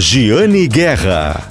[0.00, 1.48] Giane Guerra.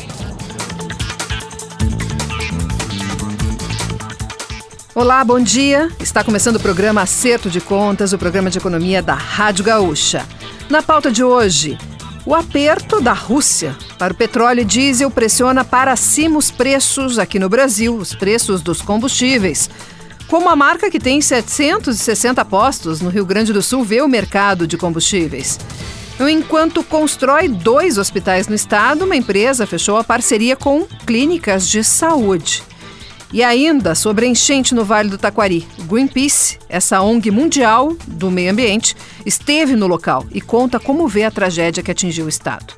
[4.95, 5.91] Olá, bom dia.
[5.99, 10.25] Está começando o programa Acerto de Contas, o programa de economia da Rádio Gaúcha.
[10.69, 11.77] Na pauta de hoje,
[12.25, 17.39] o aperto da Rússia para o petróleo e diesel pressiona para cima os preços aqui
[17.39, 19.69] no Brasil, os preços dos combustíveis.
[20.29, 24.65] Como a marca que tem 760 postos no Rio Grande do Sul vê o mercado
[24.65, 25.59] de combustíveis.
[26.19, 32.63] Enquanto constrói dois hospitais no estado, uma empresa fechou a parceria com clínicas de saúde.
[33.31, 35.67] E ainda sobre a enchente no Vale do Taquari.
[35.87, 38.95] Greenpeace, essa ONG mundial do meio ambiente,
[39.25, 42.73] esteve no local e conta como vê a tragédia que atingiu o estado.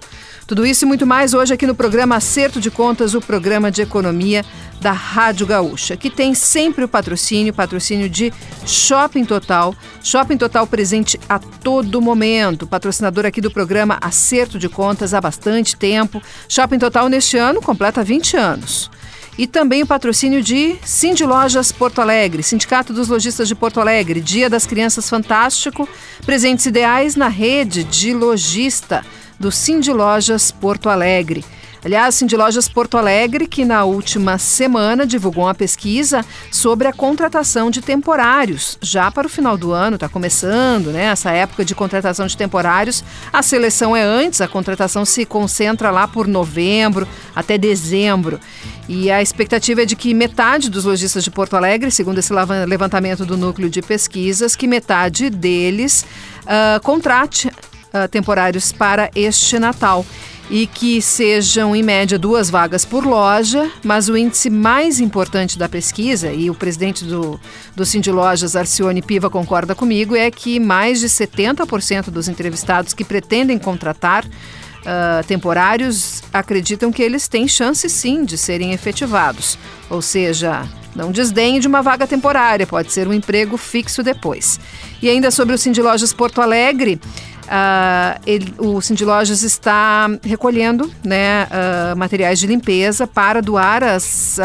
[0.50, 3.84] Tudo isso e muito mais hoje aqui no programa Acerto de Contas, o programa de
[3.84, 4.44] economia
[4.82, 8.34] da Rádio Gaúcha, que tem sempre o patrocínio, patrocínio de
[8.66, 9.76] Shopping Total.
[10.02, 15.76] Shopping Total presente a todo momento, patrocinador aqui do programa Acerto de Contas há bastante
[15.76, 16.20] tempo.
[16.48, 18.90] Shopping Total neste ano completa 20 anos.
[19.38, 24.20] E também o patrocínio de Cindy Lojas Porto Alegre, Sindicato dos Lojistas de Porto Alegre,
[24.20, 25.88] Dia das Crianças Fantástico,
[26.26, 29.06] presentes ideais na rede de lojista
[29.40, 31.44] do Cindy Lojas Porto Alegre.
[31.84, 37.72] Aliás, Cindy Lojas Porto Alegre, que na última semana divulgou uma pesquisa sobre a contratação
[37.72, 38.78] de temporários.
[38.82, 41.06] Já para o final do ano, está começando, né?
[41.06, 43.02] Essa época de contratação de temporários.
[43.32, 48.42] A seleção é antes, a contratação se concentra lá por novembro até dezembro.
[48.90, 52.34] E a expectativa é de que metade dos lojistas de Porto Alegre, segundo esse
[52.68, 56.06] levantamento do núcleo de pesquisas, que metade deles
[56.42, 57.50] uh, contrate
[57.94, 60.06] uh, temporários para este Natal
[60.50, 65.70] e que sejam, em média, duas vagas por loja, mas o índice mais importante da
[65.70, 67.40] pesquisa, e o presidente do,
[67.76, 73.06] do Cindy Lojas, Arcione Piva, concorda comigo, é que mais de 70% dos entrevistados que
[73.06, 79.56] pretendem contratar uh, temporários acreditam que eles têm chance sim de serem efetivados.
[79.88, 84.60] Ou seja, não desdenhe de uma vaga temporária, pode ser um emprego fixo depois.
[85.02, 87.00] E ainda sobre o Cindy Lojas Porto Alegre,
[87.50, 94.38] Uh, ele, o Cindy Lojas está recolhendo né, uh, materiais de limpeza para doar às,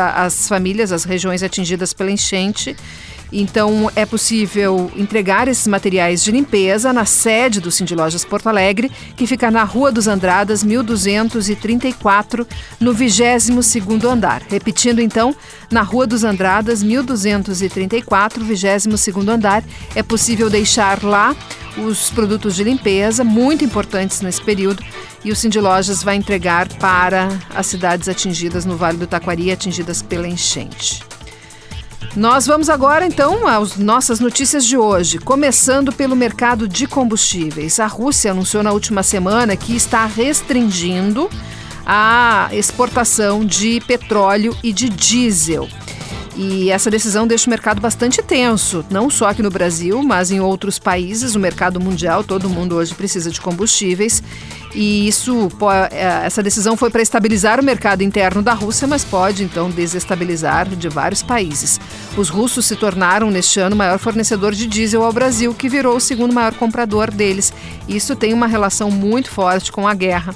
[0.49, 2.75] famílias, às regiões atingidas pela enchente.
[3.33, 8.91] Então, é possível entregar esses materiais de limpeza na sede do Cindy Lojas Porto Alegre,
[9.17, 12.47] que fica na Rua dos Andradas, 1234,
[12.79, 14.43] no 22º andar.
[14.49, 15.35] Repetindo, então,
[15.71, 19.65] na Rua dos Andradas, 1234, 22º andar,
[19.95, 21.35] é possível deixar lá
[21.77, 24.83] os produtos de limpeza, muito importantes nesse período,
[25.25, 30.03] e o Cindy Lojas vai entregar para as cidades atingidas no Vale do Taquari, atingidas
[30.03, 31.14] pela enchente.
[32.17, 37.81] Nós vamos agora então às nossas notícias de hoje, começando pelo mercado de combustíveis.
[37.81, 41.29] A Rússia anunciou na última semana que está restringindo
[41.85, 45.69] a exportação de petróleo e de diesel.
[46.37, 50.41] E essa decisão deixa o mercado bastante tenso, não só aqui no Brasil, mas em
[50.41, 54.21] outros países, o mercado mundial, todo mundo hoje precisa de combustíveis.
[54.75, 55.49] E isso,
[55.93, 60.69] é, essa decisão foi para estabilizar o mercado interno da Rússia, mas pode então desestabilizar
[60.69, 61.81] de vários países.
[62.17, 65.97] Os russos se tornaram neste ano o maior fornecedor de diesel ao Brasil, que virou
[65.97, 67.53] o segundo maior comprador deles.
[67.89, 70.35] Isso tem uma relação muito forte com a guerra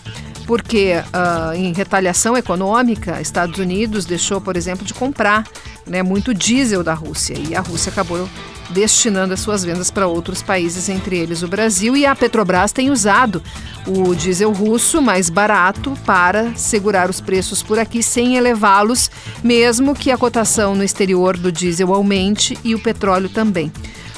[0.48, 5.46] porque uh, em retaliação econômica, Estados Unidos deixou, por exemplo, de comprar
[5.86, 8.26] né, muito diesel da Rússia e a Rússia acabou
[8.70, 11.94] destinando as suas vendas para outros países, entre eles o Brasil.
[11.94, 13.42] E a Petrobras tem usado
[13.86, 19.10] o diesel russo mais barato para segurar os preços por aqui sem elevá-los,
[19.44, 23.70] mesmo que a cotação no exterior do diesel aumente e o petróleo também.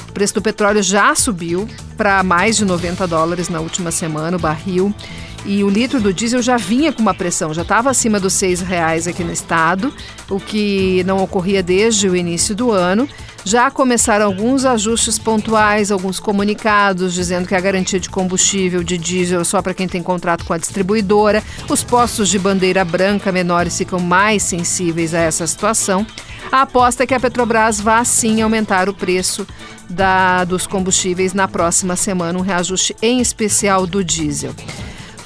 [0.07, 4.39] O preço do petróleo já subiu para mais de 90 dólares na última semana, o
[4.39, 4.95] barril
[5.45, 8.61] e o litro do diesel já vinha com uma pressão, já estava acima dos seis
[8.61, 9.93] reais aqui no estado,
[10.29, 13.07] o que não ocorria desde o início do ano.
[13.43, 19.41] Já começaram alguns ajustes pontuais, alguns comunicados dizendo que a garantia de combustível de diesel
[19.41, 21.43] é só para quem tem contrato com a distribuidora.
[21.67, 26.05] Os postos de bandeira branca menores ficam mais sensíveis a essa situação.
[26.51, 29.47] A aposta é que a Petrobras vá sim aumentar o preço
[29.89, 34.53] da, dos combustíveis na próxima semana, um reajuste em especial do diesel.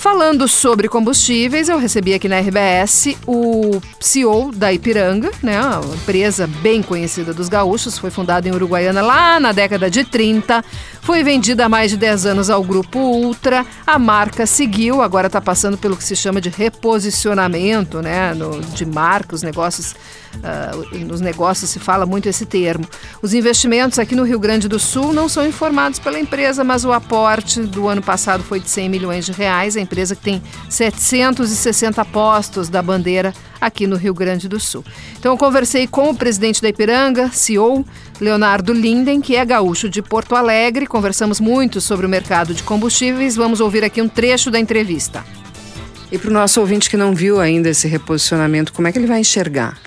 [0.05, 6.45] Falando sobre combustíveis, eu recebi aqui na RBS o CEO da Ipiranga, né, uma empresa
[6.45, 10.63] bem conhecida dos gaúchos, foi fundada em Uruguaiana lá na década de 30,
[11.01, 13.65] Foi vendida há mais de 10 anos ao grupo Ultra.
[13.85, 18.85] A marca seguiu, agora está passando pelo que se chama de reposicionamento né, no, de
[18.85, 19.95] marca, os negócios
[20.35, 22.85] Uh, nos negócios se fala muito esse termo.
[23.21, 26.91] Os investimentos aqui no Rio Grande do Sul não são informados pela empresa, mas o
[26.91, 29.77] aporte do ano passado foi de 100 milhões de reais.
[29.77, 34.83] A empresa que tem 760 postos da bandeira aqui no Rio Grande do Sul.
[35.17, 37.85] Então eu conversei com o presidente da Ipiranga, CEO,
[38.19, 40.85] Leonardo Linden, que é gaúcho de Porto Alegre.
[40.85, 43.37] Conversamos muito sobre o mercado de combustíveis.
[43.37, 45.23] Vamos ouvir aqui um trecho da entrevista.
[46.11, 49.07] E para o nosso ouvinte que não viu ainda esse reposicionamento, como é que ele
[49.07, 49.77] vai enxergar?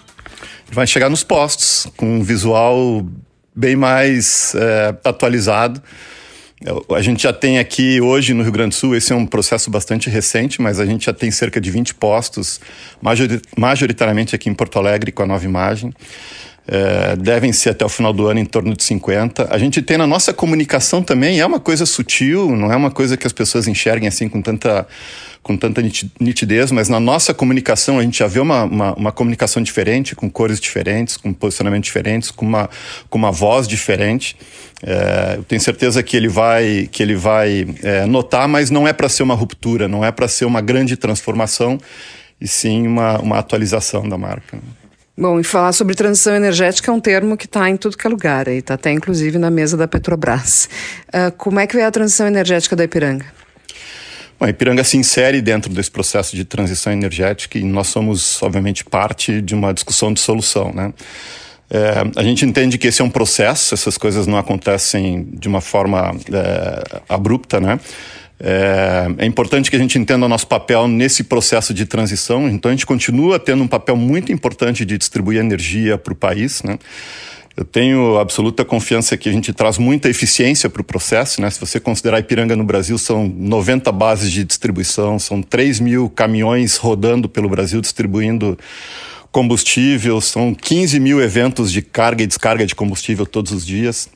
[0.70, 3.06] vai chegar nos postos com um visual
[3.54, 5.82] bem mais é, atualizado.
[6.94, 9.70] A gente já tem aqui hoje no Rio Grande do Sul, esse é um processo
[9.70, 12.60] bastante recente, mas a gente já tem cerca de 20 postos,
[13.56, 15.92] majoritariamente aqui em Porto Alegre, com a nova imagem.
[16.66, 19.48] É, devem ser até o final do ano em torno de 50.
[19.54, 23.16] A gente tem na nossa comunicação também, é uma coisa sutil, não é uma coisa
[23.16, 24.86] que as pessoas enxerguem assim com tanta,
[25.42, 25.82] com tanta
[26.20, 30.30] nitidez, mas na nossa comunicação a gente já vê uma, uma, uma comunicação diferente, com
[30.30, 32.68] cores diferentes, com posicionamentos diferentes, com uma,
[33.08, 34.36] com uma voz diferente.
[34.82, 38.92] É, eu tenho certeza que ele vai, que ele vai é, notar, mas não é
[38.92, 41.78] para ser uma ruptura, não é para ser uma grande transformação,
[42.40, 44.58] e sim uma, uma atualização da marca.
[45.20, 48.10] Bom, e falar sobre transição energética é um termo que está em tudo que é
[48.10, 50.68] lugar, está até inclusive na mesa da Petrobras.
[51.08, 53.26] Uh, como é que vem a transição energética da Ipiranga?
[54.38, 58.84] Bom, a Ipiranga se insere dentro desse processo de transição energética e nós somos, obviamente,
[58.84, 60.92] parte de uma discussão de solução, né?
[61.70, 65.60] É, a gente entende que esse é um processo, essas coisas não acontecem de uma
[65.60, 67.78] forma é, abrupta, né?
[68.40, 72.48] É, é, importante que a gente entenda o nosso papel nesse processo de transição.
[72.48, 76.62] Então, a gente continua tendo um papel muito importante de distribuir energia para o país.
[76.62, 76.78] Né?
[77.58, 81.40] Eu tenho absoluta confiança que a gente traz muita eficiência para o processo.
[81.40, 81.50] Né?
[81.50, 86.76] Se você considerar Ipiranga no Brasil, são 90 bases de distribuição, são 3 mil caminhões
[86.76, 88.56] rodando pelo Brasil distribuindo
[89.32, 94.08] combustível, são 15 mil eventos de carga e descarga de combustível todos os dias.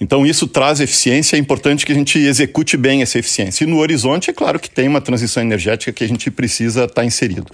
[0.00, 3.62] Então, isso traz eficiência, é importante que a gente execute bem essa eficiência.
[3.62, 6.94] E no horizonte, é claro que tem uma transição energética que a gente precisa estar
[6.94, 7.46] tá inserido.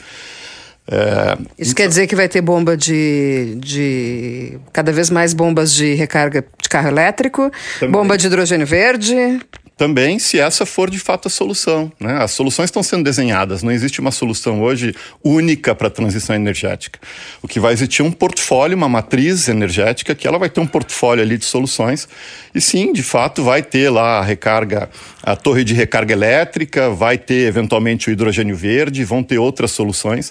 [0.89, 4.59] É, isso quer dizer que vai ter bomba de, de.
[4.73, 7.93] cada vez mais bombas de recarga de carro elétrico, Também.
[7.93, 9.41] bomba de hidrogênio verde
[9.81, 11.91] também se essa for de fato a solução.
[11.99, 12.23] Né?
[12.23, 14.95] As soluções estão sendo desenhadas, não existe uma solução hoje
[15.25, 17.01] única para a transição energética.
[17.41, 20.67] O que vai existir é um portfólio, uma matriz energética, que ela vai ter um
[20.67, 22.07] portfólio ali de soluções,
[22.55, 24.91] e sim, de fato, vai ter lá a recarga,
[25.23, 30.31] a torre de recarga elétrica, vai ter eventualmente o hidrogênio verde, vão ter outras soluções.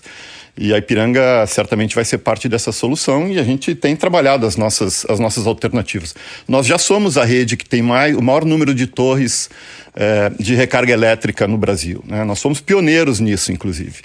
[0.61, 4.57] E a Ipiranga certamente vai ser parte dessa solução e a gente tem trabalhado as
[4.57, 6.13] nossas, as nossas alternativas.
[6.45, 9.49] Nós já somos a rede que tem mais, o maior número de torres
[9.95, 12.03] é, de recarga elétrica no Brasil.
[12.05, 12.25] Né?
[12.25, 14.01] Nós somos pioneiros nisso, inclusive.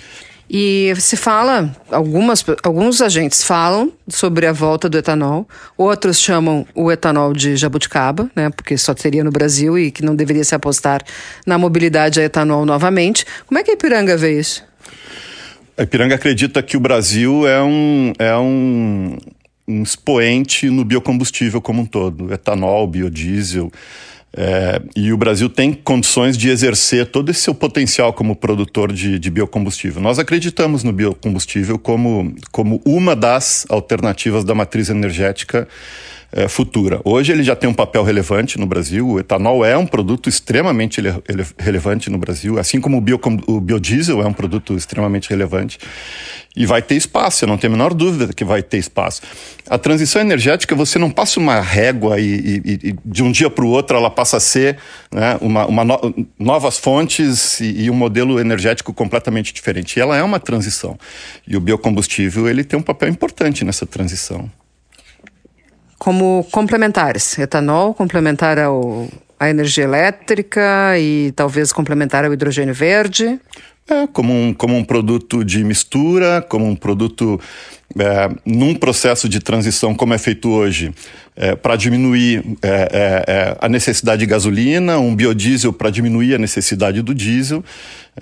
[0.48, 6.92] E se fala, algumas, alguns agentes falam sobre a volta do etanol, outros chamam o
[6.92, 11.02] etanol de jabuticaba, né, porque só teria no Brasil e que não deveria se apostar
[11.44, 13.26] na mobilidade a etanol novamente.
[13.44, 14.62] Como é que a Ipiranga vê isso?
[15.76, 19.19] A Ipiranga acredita que o Brasil é um, é um,
[19.67, 23.73] um expoente no biocombustível como um todo, etanol, biodiesel.
[24.37, 29.19] É, e o Brasil tem condições de exercer todo esse seu potencial como produtor de,
[29.19, 30.00] de biocombustível.
[30.00, 35.67] Nós acreditamos no biocombustível como, como uma das alternativas da matriz energética
[36.34, 37.00] é, futura.
[37.04, 39.08] Hoje ele já tem um papel relevante no Brasil.
[39.08, 43.20] O etanol é um produto extremamente ele, ele, relevante no Brasil, assim como o, bio,
[43.47, 45.78] o biodiesel é um produto extremamente relevante.
[46.56, 49.23] E vai ter espaço, eu não tenho a menor dúvida que vai ter espaço.
[49.68, 53.64] A transição energética, você não passa uma régua e, e, e de um dia para
[53.64, 54.78] o outro ela passa a ser
[55.12, 59.97] né, uma, uma no, novas fontes e, e, um modelo energético completamente diferente.
[59.97, 60.97] E ela é uma transição.
[61.47, 64.49] E o biocombustível ele tem um papel importante nessa transição
[66.04, 67.38] como complementares.
[67.38, 69.08] Etanol complementar ao,
[69.40, 73.40] à energia elétrica e talvez complementar ao hidrogênio verde.
[73.87, 77.38] É, como um, como um produto de mistura, como um produto
[77.99, 80.91] é, num processo de transição como é feito hoje,
[81.37, 86.38] é, para diminuir é, é, é, a necessidade de gasolina, um biodiesel para diminuir a
[86.38, 87.62] necessidade do diesel,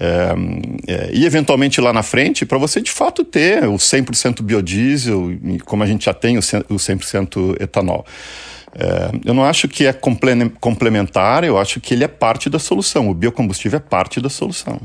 [0.00, 5.30] é, e eventualmente lá na frente, para você de fato ter o 100% biodiesel,
[5.64, 8.04] como a gente já tem o 100% etanol.
[9.24, 13.08] eu não acho que é complementar, eu acho que ele é parte da solução.
[13.08, 14.80] O biocombustível é parte da solução.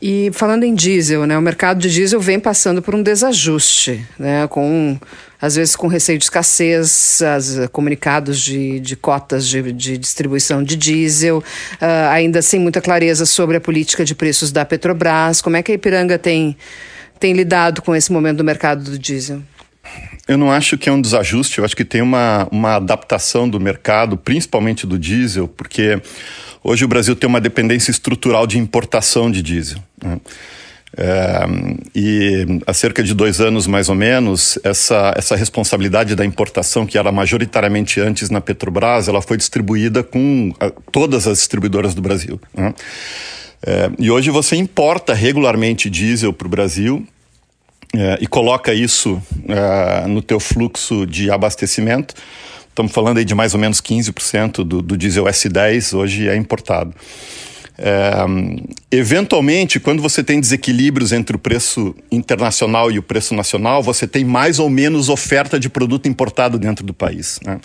[0.00, 4.46] E falando em diesel, né, o mercado de diesel vem passando por um desajuste, né,
[4.46, 4.96] com
[5.40, 10.76] às vezes com receio de escassez, as, comunicados de, de cotas de, de, distribuição de
[10.76, 15.40] diesel, uh, ainda sem muita clareza sobre a política de preços da Petrobras.
[15.40, 16.56] Como é que a Ipiranga tem,
[17.20, 19.40] tem lidado com esse momento do mercado do diesel?
[20.26, 23.58] Eu não acho que é um desajuste, eu acho que tem uma, uma adaptação do
[23.58, 26.02] mercado, principalmente do diesel, porque
[26.62, 29.78] hoje o Brasil tem uma dependência estrutural de importação de diesel.
[30.02, 30.18] Né?
[30.96, 31.44] É,
[31.94, 36.96] e há cerca de dois anos, mais ou menos, essa, essa responsabilidade da importação, que
[36.96, 42.40] era majoritariamente antes na Petrobras, ela foi distribuída com a, todas as distribuidoras do Brasil.
[42.54, 42.74] Né?
[43.64, 47.06] É, e hoje você importa regularmente diesel para o Brasil
[47.94, 52.14] é, e coloca isso é, no teu fluxo de abastecimento,
[52.78, 56.94] estamos falando aí de mais ou menos 15% do, do diesel S10 hoje é importado.
[57.76, 58.12] É,
[58.90, 64.24] eventualmente, quando você tem desequilíbrios entre o preço internacional e o preço nacional, você tem
[64.24, 67.40] mais ou menos oferta de produto importado dentro do país.
[67.44, 67.60] Né?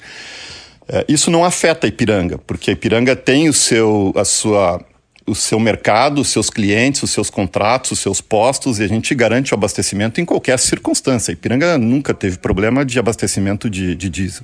[0.88, 4.82] É, isso não afeta a Ipiranga, porque a Ipiranga tem o seu, a sua
[5.26, 9.16] o seu mercado, os seus clientes, os seus contratos, os seus postos e a gente
[9.16, 11.32] garante o abastecimento em qualquer circunstância.
[11.32, 14.44] Ipiranga nunca teve problema de abastecimento de, de diesel.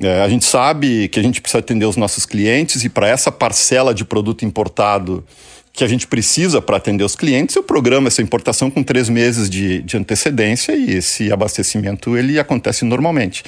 [0.00, 3.30] É, a gente sabe que a gente precisa atender os nossos clientes e para essa
[3.30, 5.24] parcela de produto importado
[5.72, 9.50] que a gente precisa para atender os clientes, eu programo essa importação com três meses
[9.50, 13.42] de, de antecedência e esse abastecimento ele acontece normalmente.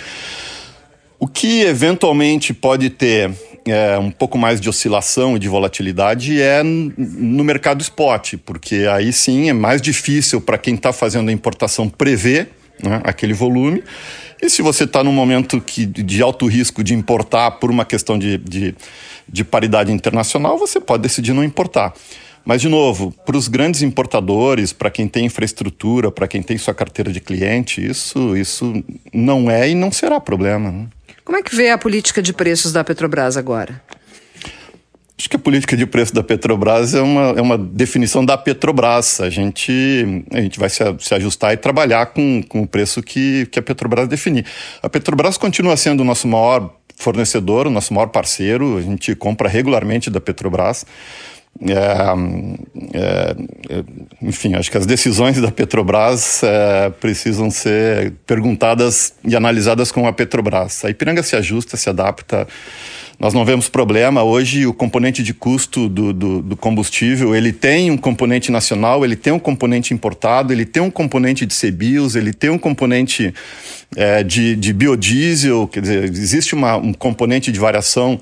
[1.19, 3.31] O que eventualmente pode ter
[3.67, 9.13] é, um pouco mais de oscilação e de volatilidade é no mercado spot, porque aí
[9.13, 12.51] sim é mais difícil para quem está fazendo a importação prever
[12.83, 13.83] né, aquele volume.
[14.41, 18.19] E se você está num momento que, de alto risco de importar por uma questão
[18.19, 18.75] de, de,
[19.27, 21.95] de paridade internacional, você pode decidir não importar.
[22.45, 26.75] Mas, de novo, para os grandes importadores, para quem tem infraestrutura, para quem tem sua
[26.75, 30.71] carteira de cliente, isso, isso não é e não será problema.
[30.71, 30.87] Né?
[31.27, 33.83] Como é que vê a política de preços da Petrobras agora?
[35.19, 39.21] Acho que a política de preço da Petrobras é uma, é uma definição da Petrobras.
[39.21, 43.45] A gente, a gente vai se, se ajustar e trabalhar com, com o preço que,
[43.47, 44.47] que a Petrobras definir.
[44.81, 48.77] A Petrobras continua sendo o nosso maior fornecedor, o nosso maior parceiro.
[48.77, 50.87] A gente compra regularmente da Petrobras.
[51.61, 53.37] É, é,
[53.71, 53.85] é
[54.23, 60.13] enfim, acho que as decisões da Petrobras é, precisam ser perguntadas e analisadas com a
[60.13, 60.85] Petrobras.
[60.85, 62.47] A Ipiranga se ajusta, se adapta.
[63.19, 64.23] Nós não vemos problema.
[64.23, 69.17] Hoje, o componente de custo do, do, do, combustível, ele tem um componente nacional, ele
[69.17, 73.33] tem um componente importado, ele tem um componente de CBIOS, ele tem um componente
[73.97, 78.21] é, de, de biodiesel, quer dizer, existe uma, um componente de variação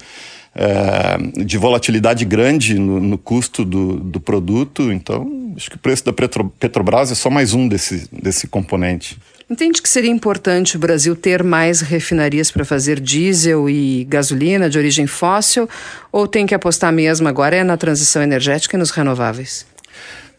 [0.55, 4.93] é, de volatilidade grande no, no custo do, do, produto.
[4.93, 9.19] Então, acho que o preço da Petro, Petrobras é só mais um desse, desse componente.
[9.51, 14.79] Entende que seria importante o Brasil ter mais refinarias para fazer diesel e gasolina de
[14.79, 15.69] origem fóssil?
[16.11, 19.67] Ou tem que apostar mesmo agora é na transição energética e nos renováveis?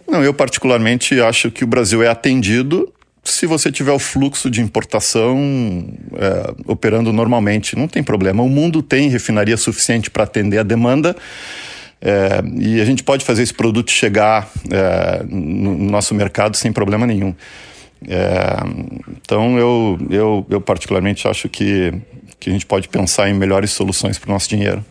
[0.07, 2.91] Não, eu particularmente acho que o Brasil é atendido
[3.25, 5.37] se você tiver o fluxo de importação
[6.13, 8.43] é, operando normalmente, não tem problema.
[8.43, 11.15] O mundo tem refinaria suficiente para atender a demanda.
[12.01, 17.07] É, e a gente pode fazer esse produto chegar é, no nosso mercado sem problema
[17.07, 17.33] nenhum.
[18.07, 18.57] É,
[19.09, 21.93] então eu, eu, eu particularmente acho que,
[22.39, 24.85] que a gente pode pensar em melhores soluções para o nosso dinheiro.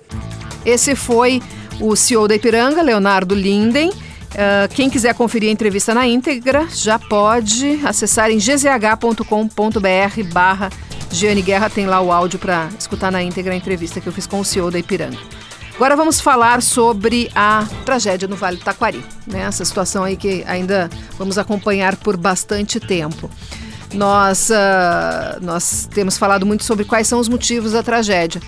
[0.67, 1.41] Esse foi
[1.81, 3.91] o CEO da Ipiranga, Leonardo Linden.
[4.35, 9.25] Uh, quem quiser conferir a entrevista na íntegra já pode acessar em gzh.com.br
[10.33, 10.71] barra
[11.11, 14.26] Giane Guerra, tem lá o áudio para escutar na íntegra a entrevista que eu fiz
[14.26, 15.19] com o CEO da Ipiranga.
[15.76, 19.43] Agora vamos falar sobre a tragédia no Vale do Taquari, né?
[19.43, 23.31] essa situação aí que ainda vamos acompanhar por bastante tempo.
[23.93, 28.41] Nós, uh, nós temos falado muito sobre quais são os motivos da tragédia.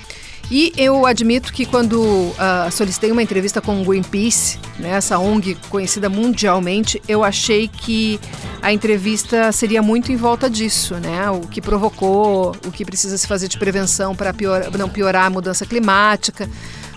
[0.50, 5.56] E eu admito que quando uh, solicitei uma entrevista com o Greenpeace, né, essa ONG
[5.68, 8.20] conhecida mundialmente, eu achei que
[8.62, 11.28] a entrevista seria muito em volta disso, né?
[11.30, 15.30] O que provocou, o que precisa se fazer de prevenção para pior, não piorar a
[15.30, 16.48] mudança climática.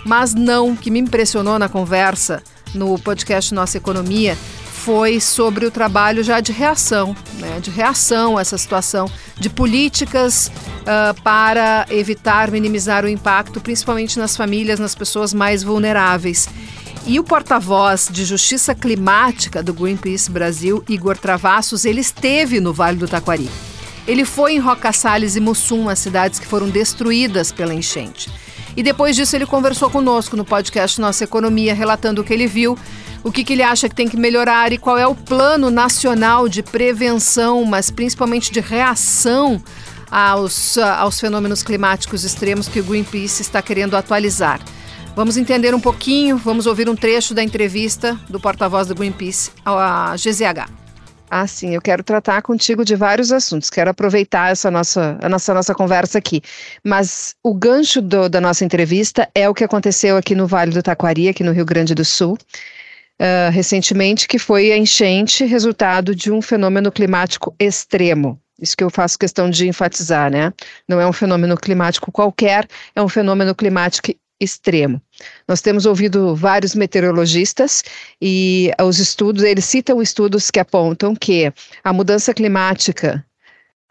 [0.06, 4.38] Mas não, o que me impressionou na conversa no podcast Nossa Economia
[4.84, 10.50] foi sobre o trabalho já de reação, né, de reação a essa situação, de políticas
[10.82, 16.48] uh, para evitar, minimizar o impacto, principalmente nas famílias, nas pessoas mais vulneráveis.
[17.06, 22.98] E o porta-voz de Justiça Climática do Greenpeace Brasil, Igor Travassos, ele esteve no Vale
[22.98, 23.50] do Taquari.
[24.08, 28.30] Ele foi em Roca Salles e Mussum, as cidades que foram destruídas pela enchente.
[28.78, 32.78] E depois disso ele conversou conosco no podcast Nossa Economia, relatando o que ele viu,
[33.24, 36.48] o que, que ele acha que tem que melhorar e qual é o plano nacional
[36.48, 39.62] de prevenção, mas principalmente de reação
[40.10, 44.60] aos, aos fenômenos climáticos extremos que o Greenpeace está querendo atualizar.
[45.16, 50.16] Vamos entender um pouquinho, vamos ouvir um trecho da entrevista do porta-voz do Greenpeace, a
[50.16, 50.80] GZH.
[51.32, 55.54] Ah, sim, eu quero tratar contigo de vários assuntos, quero aproveitar essa nossa, a nossa,
[55.54, 56.42] nossa conversa aqui.
[56.84, 60.82] Mas o gancho do, da nossa entrevista é o que aconteceu aqui no Vale do
[60.82, 62.36] Taquari, aqui no Rio Grande do Sul,
[63.20, 68.40] uh, recentemente, que foi a enchente resultado de um fenômeno climático extremo.
[68.62, 70.54] Isso que eu faço questão de enfatizar, né?
[70.88, 75.02] Não é um fenômeno climático qualquer, é um fenômeno climático extremo.
[75.48, 77.84] Nós temos ouvido vários meteorologistas
[78.22, 81.52] e os estudos, eles citam estudos que apontam que
[81.84, 83.26] a mudança climática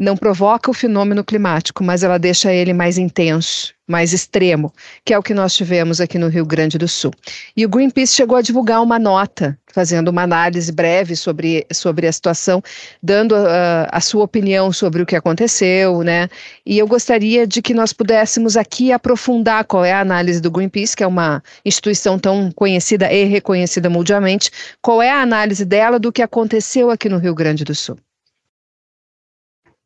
[0.01, 4.73] não provoca o fenômeno climático, mas ela deixa ele mais intenso, mais extremo,
[5.05, 7.11] que é o que nós tivemos aqui no Rio Grande do Sul.
[7.57, 12.13] E o Greenpeace chegou a divulgar uma nota, fazendo uma análise breve sobre, sobre a
[12.13, 12.63] situação,
[13.03, 16.29] dando ah, a sua opinião sobre o que aconteceu, né?
[16.67, 20.95] E eu gostaria de que nós pudéssemos aqui aprofundar qual é a análise do Greenpeace,
[20.95, 24.51] que é uma instituição tão conhecida e reconhecida mundialmente,
[24.83, 27.99] qual é a análise dela do que aconteceu aqui no Rio Grande do Sul.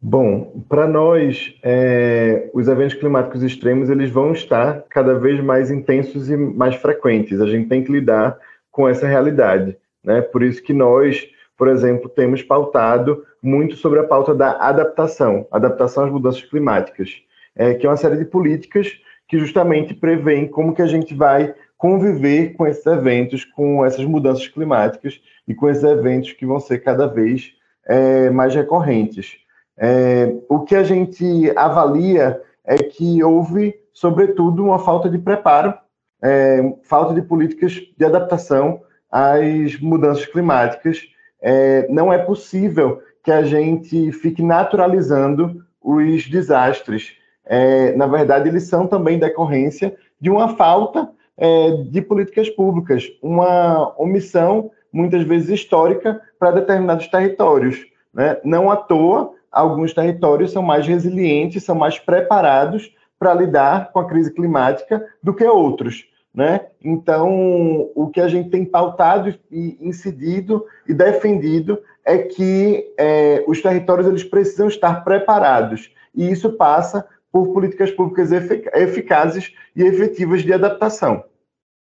[0.04, 6.28] Bom, para nós, é, os eventos climáticos extremos eles vão estar cada vez mais intensos
[6.28, 7.40] e mais frequentes.
[7.40, 8.36] A gente tem que lidar
[8.68, 10.20] com essa realidade, né?
[10.20, 11.24] Por isso que nós,
[11.56, 17.22] por exemplo, temos pautado muito sobre a pauta da adaptação, adaptação às mudanças climáticas,
[17.54, 21.54] é, que é uma série de políticas que justamente prevêem como que a gente vai
[21.78, 26.80] conviver com esses eventos, com essas mudanças climáticas e com esses eventos que vão ser
[26.80, 27.52] cada vez
[27.86, 29.41] é, mais recorrentes.
[29.78, 35.74] É, o que a gente avalia é que houve, sobretudo, uma falta de preparo,
[36.22, 41.02] é, falta de políticas de adaptação às mudanças climáticas.
[41.40, 47.16] É, não é possível que a gente fique naturalizando os desastres.
[47.44, 53.92] É, na verdade, eles são também decorrência de uma falta é, de políticas públicas, uma
[54.00, 57.84] omissão, muitas vezes histórica, para determinados territórios.
[58.14, 58.36] Né?
[58.44, 64.08] Não à toa, alguns territórios são mais resilientes, são mais preparados para lidar com a
[64.08, 66.06] crise climática do que outros.
[66.34, 66.62] Né?
[66.82, 73.60] Então, o que a gente tem pautado e incidido e defendido é que é, os
[73.60, 80.52] territórios eles precisam estar preparados e isso passa por políticas públicas eficazes e efetivas de
[80.52, 81.24] adaptação.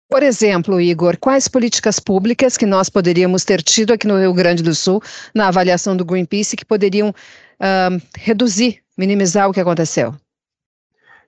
[0.09, 4.63] Por exemplo, Igor, quais políticas públicas que nós poderíamos ter tido aqui no Rio Grande
[4.63, 5.03] do Sul,
[5.35, 7.13] na avaliação do Greenpeace, que poderiam
[7.61, 10.15] uh, reduzir, minimizar o que aconteceu?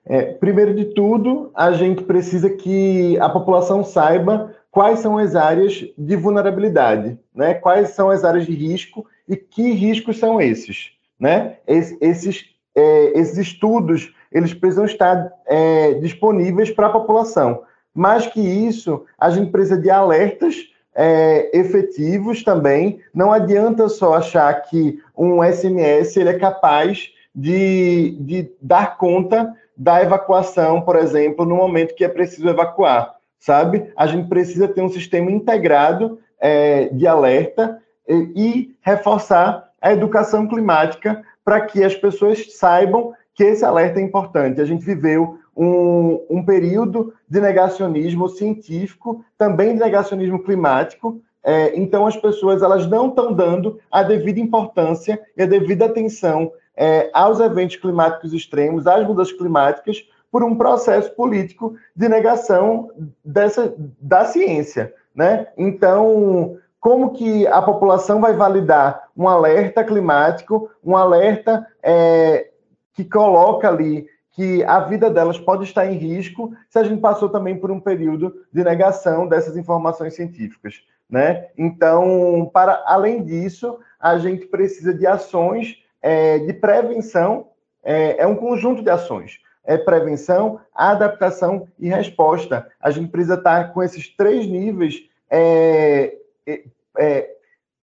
[0.05, 5.85] É, primeiro de tudo, a gente precisa que a população saiba quais são as áreas
[5.97, 7.53] de vulnerabilidade, né?
[7.55, 10.91] quais são as áreas de risco e que riscos são esses.
[11.19, 11.57] Né?
[11.65, 17.63] esses, é, esses estudos eles precisam estar é, disponíveis para a população.
[17.93, 20.55] Mais que isso, a gente precisa de alertas
[20.97, 22.99] é, efetivos também.
[23.13, 30.01] Não adianta só achar que um SMS ele é capaz de, de dar conta da
[30.01, 33.91] evacuação, por exemplo, no momento que é preciso evacuar, sabe?
[33.95, 40.47] A gente precisa ter um sistema integrado é, de alerta e, e reforçar a educação
[40.47, 44.59] climática para que as pessoas saibam que esse alerta é importante.
[44.59, 51.19] A gente viveu um, um período de negacionismo científico, também de negacionismo climático.
[51.43, 56.51] É, então, as pessoas elas não estão dando a devida importância e a devida atenção
[56.75, 62.91] é, aos eventos climáticos extremos, às mudanças climáticas, por um processo político de negação
[63.25, 64.93] dessa, da ciência.
[65.15, 65.47] Né?
[65.57, 72.49] Então, como que a população vai validar um alerta climático, um alerta é,
[72.93, 74.07] que coloca ali
[74.37, 77.79] que a vida delas pode estar em risco se a gente passou também por um
[77.79, 81.47] período de negação dessas informações científicas, né?
[81.57, 87.47] Então, para além disso, a gente precisa de ações é, de prevenção,
[87.83, 89.39] é, é um conjunto de ações.
[89.63, 92.69] É prevenção, adaptação e resposta.
[92.79, 96.63] A gente precisa estar com esses três níveis é, é,
[96.99, 97.35] é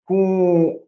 [0.04, 0.82] com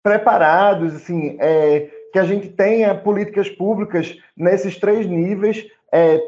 [0.00, 6.20] preparados, assim, é, que a gente tenha políticas públicas nesses três níveis, é,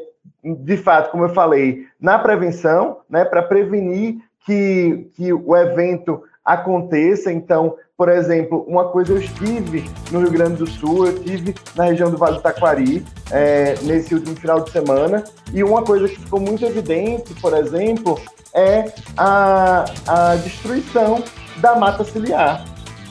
[0.43, 7.31] de fato, como eu falei, na prevenção, né, para prevenir que, que o evento aconteça.
[7.31, 11.85] Então, por exemplo, uma coisa eu estive no Rio Grande do Sul, eu estive na
[11.85, 16.19] região do Vale do Taquari é, nesse último final de semana, e uma coisa que
[16.19, 18.19] ficou muito evidente, por exemplo,
[18.53, 21.23] é a, a destruição
[21.57, 22.65] da mata ciliar,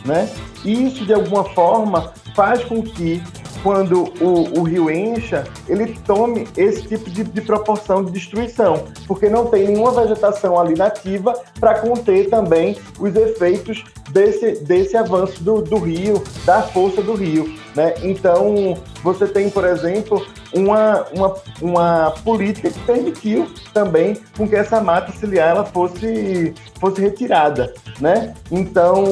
[0.04, 0.28] né?
[0.64, 3.22] E isso, de alguma forma, faz com que
[3.62, 9.28] quando o, o, rio encha, ele tome esse tipo de, de, proporção de destruição, porque
[9.28, 15.62] não tem nenhuma vegetação ali nativa para conter também os efeitos desse, desse avanço do,
[15.62, 17.54] do rio, da força do rio.
[17.74, 17.94] Né?
[18.02, 24.80] Então, você tem, por exemplo, uma, uma, uma política que permitiu também com que essa
[24.80, 27.72] mata ciliar ela fosse, fosse retirada.
[28.00, 28.34] Né?
[28.50, 29.04] Então,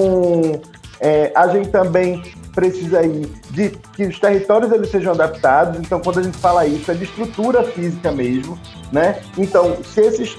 [1.01, 2.23] é, a gente também
[2.55, 5.79] precisa aí de que os territórios eles sejam adaptados.
[5.79, 8.59] Então, quando a gente fala isso, é de estrutura física mesmo,
[8.91, 9.21] né?
[9.37, 10.37] Então, se esse,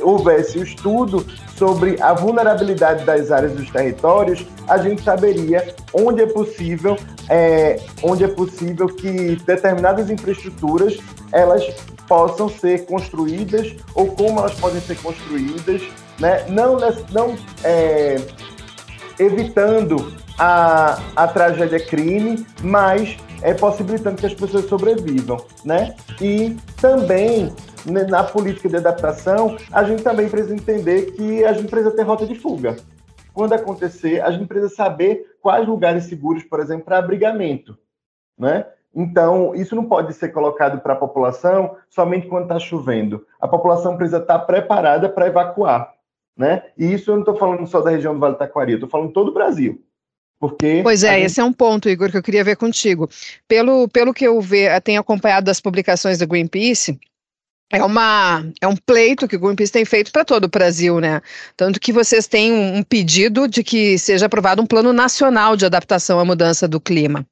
[0.00, 1.26] houvesse o estudo
[1.56, 6.96] sobre a vulnerabilidade das áreas dos territórios, a gente saberia onde é possível,
[7.28, 10.98] é, onde é possível que determinadas infraestruturas
[11.32, 11.64] elas
[12.08, 15.82] possam ser construídas ou como elas podem ser construídas,
[16.18, 16.46] né?
[16.48, 16.78] Não,
[17.10, 18.16] não é,
[19.22, 25.94] evitando a, a tragédia crime, mas é, possibilitando que as pessoas sobrevivam, né?
[26.20, 27.52] E também
[27.84, 32.02] né, na política de adaptação, a gente também precisa entender que a gente precisa ter
[32.02, 32.76] rota de fuga.
[33.34, 37.76] Quando acontecer, a gente precisa saber quais lugares seguros, por exemplo, para abrigamento,
[38.38, 38.66] né?
[38.94, 43.26] Então, isso não pode ser colocado para a população somente quando está chovendo.
[43.40, 45.94] A população precisa estar tá preparada para evacuar,
[46.36, 46.62] né?
[46.76, 48.88] E isso eu não estou falando só da região do Vale do Taquari, eu estou
[48.88, 49.82] falando todo o Brasil.
[50.40, 51.26] Porque pois é, gente...
[51.26, 53.08] esse é um ponto, Igor, que eu queria ver contigo.
[53.46, 56.98] Pelo, pelo que eu ve, tenho acompanhado das publicações da Greenpeace,
[57.72, 61.22] é, uma, é um pleito que o Greenpeace tem feito para todo o Brasil, né?
[61.56, 65.64] Tanto que vocês têm um, um pedido de que seja aprovado um plano nacional de
[65.64, 67.24] adaptação à mudança do clima.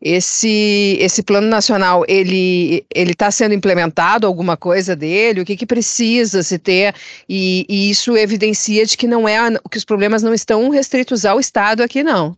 [0.00, 5.40] Esse, esse plano nacional, ele está sendo implementado, alguma coisa dele?
[5.40, 6.94] O que, que precisa se ter?
[7.28, 9.38] E, e, isso evidencia de que não é
[9.70, 12.36] que os problemas não estão restritos ao Estado aqui, não.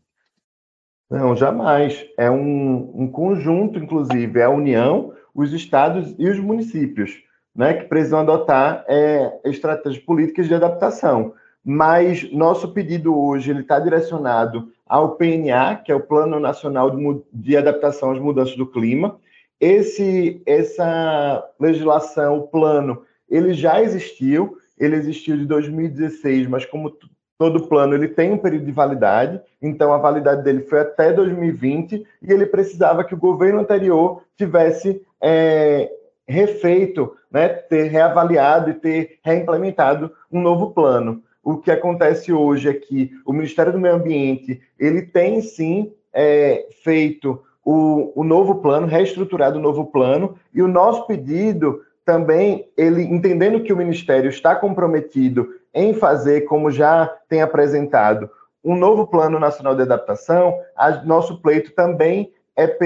[1.11, 2.07] Não, jamais.
[2.17, 7.23] É um, um conjunto, inclusive, é a União, os estados e os municípios,
[7.55, 11.33] né, que precisam adotar é, estratégias políticas de adaptação.
[11.65, 16.91] Mas nosso pedido hoje ele está direcionado ao PNA, que é o Plano Nacional
[17.33, 19.19] de, Adaptação às Mudanças do Clima.
[19.61, 26.97] Esse, essa legislação, o plano, ele já existiu, ele existiu de 2016, mas como
[27.37, 32.07] todo plano, ele tem um período de validade, então a validade dele foi até 2020,
[32.23, 35.91] e ele precisava que o governo anterior tivesse é,
[36.27, 42.75] refeito, né, ter reavaliado e ter reimplementado um novo plano o que acontece hoje é
[42.75, 48.87] que o Ministério do Meio Ambiente ele tem sim é, feito o, o novo plano,
[48.87, 54.55] reestruturado o novo plano, e o nosso pedido também, ele entendendo que o Ministério está
[54.57, 58.29] comprometido em fazer, como já tem apresentado,
[58.63, 62.77] um novo Plano Nacional de Adaptação, a, nosso pleito também é,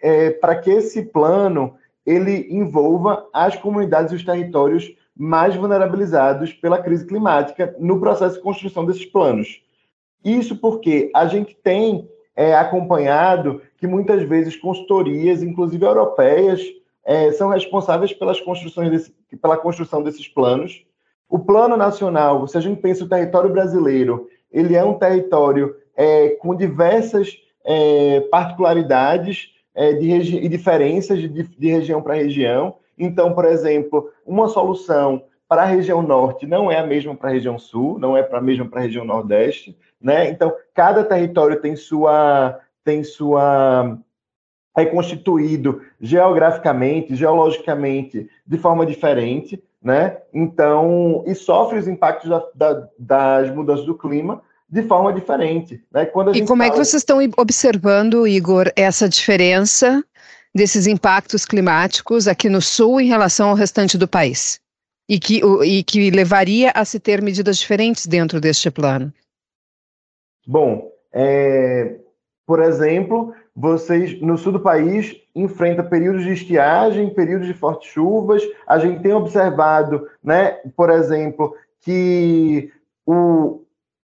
[0.00, 6.80] é para que esse plano ele envolva as comunidades e os territórios mais vulnerabilizados pela
[6.80, 9.60] crise climática no processo de construção desses planos.
[10.24, 16.62] Isso porque a gente tem é, acompanhado que muitas vezes consultorias, inclusive europeias,
[17.04, 20.84] é, são responsáveis pelas construções desse, pela construção desses planos.
[21.28, 26.30] O plano nacional, se a gente pensa o território brasileiro, ele é um território é,
[26.40, 32.76] com diversas é, particularidades é, de e diferenças de, de região para região.
[32.98, 37.32] Então, por exemplo, uma solução para a região norte não é a mesma para a
[37.32, 40.28] região sul, não é a mesma para a região nordeste, né?
[40.28, 43.98] Então, cada território tem sua tem sua
[44.76, 50.18] é constituído geograficamente, geologicamente, de forma diferente, né?
[50.32, 55.82] Então, e sofre os impactos da, da, das mudanças do clima de forma diferente.
[55.90, 56.04] Né?
[56.04, 56.66] Quando e como fala...
[56.66, 60.04] é que vocês estão observando, Igor, essa diferença
[60.58, 64.60] desses impactos climáticos aqui no sul em relação ao restante do país?
[65.08, 69.12] E que, e que levaria a se ter medidas diferentes dentro deste plano?
[70.46, 71.96] Bom, é,
[72.44, 78.42] por exemplo, vocês no sul do país enfrenta períodos de estiagem, períodos de fortes chuvas.
[78.66, 82.70] A gente tem observado, né, por exemplo, que
[83.06, 83.62] o,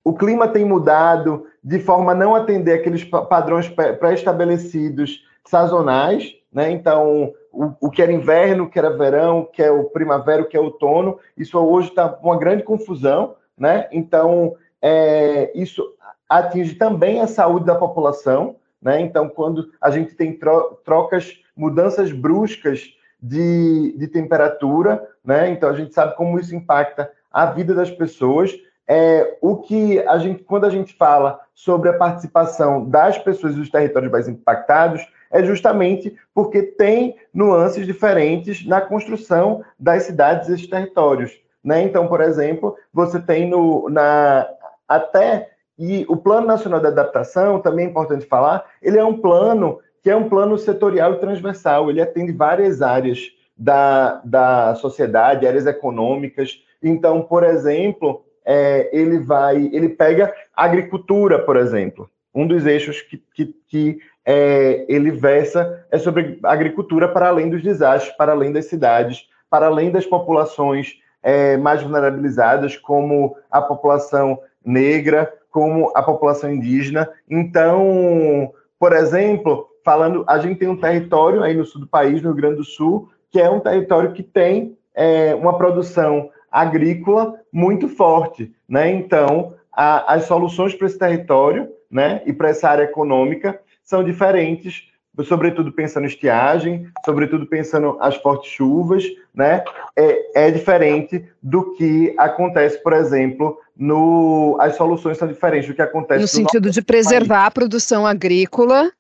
[0.04, 6.72] o clima tem mudado de forma a não atender aqueles padrões pré-estabelecidos sazonais, né?
[6.72, 10.42] Então, o, o, que era inverno, o que era verão, o que é o primavera,
[10.42, 13.88] o que é outono, isso hoje está uma grande confusão, né?
[13.92, 15.84] Então, é, isso
[16.28, 19.02] atinge também a saúde da população, né?
[19.02, 20.40] Então, quando a gente tem
[20.84, 25.50] trocas, mudanças bruscas de, de temperatura, né?
[25.50, 28.56] Então, a gente sabe como isso impacta a vida das pessoas.
[28.92, 33.70] É, o que a gente, quando a gente fala sobre a participação das pessoas dos
[33.70, 40.68] territórios mais impactados, é justamente porque tem nuances diferentes na construção das cidades e desses
[40.68, 41.40] territórios.
[41.64, 41.84] Né?
[41.84, 44.48] Então, por exemplo, você tem no, na,
[44.88, 49.80] até e o Plano Nacional de Adaptação, também é importante falar, ele é um plano
[50.02, 53.20] que é um plano setorial e transversal, ele atende várias áreas
[53.56, 56.64] da, da sociedade, áreas econômicas.
[56.82, 62.10] Então, por exemplo, é, ele vai, ele pega agricultura, por exemplo.
[62.34, 67.62] Um dos eixos que, que, que é, ele versa é sobre agricultura para além dos
[67.62, 74.40] desastres, para além das cidades, para além das populações é, mais vulnerabilizadas, como a população
[74.66, 77.08] negra, como a população indígena.
[77.30, 82.30] Então, por exemplo, falando, a gente tem um território aí no sul do país, no
[82.30, 87.88] Rio Grande do Sul, que é um território que tem é, uma produção agrícola muito
[87.88, 88.92] forte, né?
[88.92, 94.88] Então, a, as soluções para esse território, né, e para essa área econômica são diferentes,
[95.24, 99.64] sobretudo pensando em estiagem, sobretudo pensando as fortes chuvas, né?
[99.96, 105.82] É, é diferente do que acontece, por exemplo, no as soluções são diferentes do que
[105.82, 107.48] acontece no, no sentido de preservar país.
[107.48, 108.92] a produção agrícola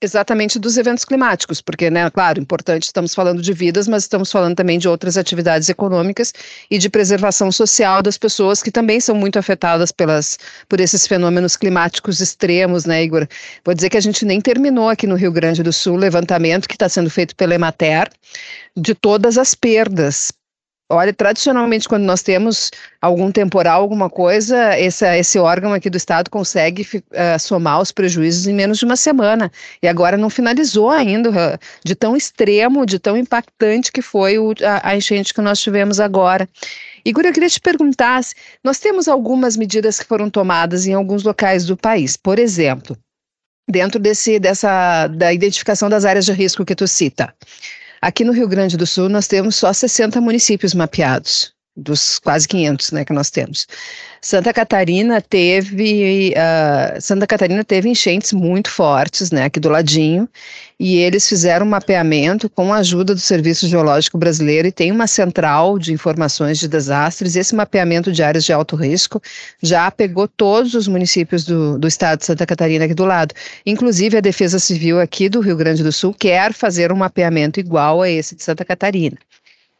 [0.00, 4.56] exatamente dos eventos climáticos, porque, né, claro, importante, estamos falando de vidas, mas estamos falando
[4.56, 6.32] também de outras atividades econômicas
[6.70, 11.56] e de preservação social das pessoas que também são muito afetadas pelas, por esses fenômenos
[11.56, 13.26] climáticos extremos, né, Igor?
[13.64, 16.68] Vou dizer que a gente nem terminou aqui no Rio Grande do Sul o levantamento
[16.68, 18.10] que está sendo feito pela Emater
[18.76, 20.32] de todas as perdas
[20.92, 26.28] Olha, tradicionalmente, quando nós temos algum temporal, alguma coisa, esse, esse órgão aqui do Estado
[26.28, 29.52] consegue uh, somar os prejuízos em menos de uma semana.
[29.80, 34.90] E agora não finalizou ainda, de tão extremo, de tão impactante que foi o, a,
[34.90, 36.48] a enchente que nós tivemos agora.
[37.04, 38.20] Igor, eu queria te perguntar:
[38.64, 42.16] nós temos algumas medidas que foram tomadas em alguns locais do país.
[42.16, 42.98] Por exemplo,
[43.70, 47.32] dentro desse, dessa, da identificação das áreas de risco que tu cita.
[48.02, 52.92] Aqui no Rio Grande do Sul, nós temos só 60 municípios mapeados, dos quase 500
[52.92, 53.66] né, que nós temos.
[54.20, 60.28] Santa Catarina teve uh, Santa Catarina teve enchentes muito fortes, né, aqui do ladinho,
[60.78, 65.06] e eles fizeram um mapeamento com a ajuda do Serviço Geológico Brasileiro e tem uma
[65.06, 67.36] central de informações de desastres.
[67.36, 69.22] Esse mapeamento de áreas de alto risco
[69.62, 73.34] já pegou todos os municípios do, do estado de Santa Catarina aqui do lado.
[73.64, 78.02] Inclusive a Defesa Civil aqui do Rio Grande do Sul quer fazer um mapeamento igual
[78.02, 79.16] a esse de Santa Catarina.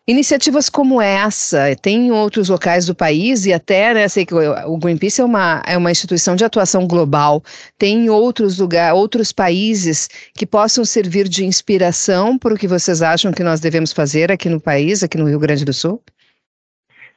[0.09, 4.77] Iniciativas como essa tem em outros locais do país e até, né, sei que o
[4.79, 7.43] Greenpeace é uma, é uma instituição de atuação global,
[7.79, 13.03] tem em outros lugares, outros países que possam servir de inspiração para o que vocês
[13.03, 16.03] acham que nós devemos fazer aqui no país, aqui no Rio Grande do Sul?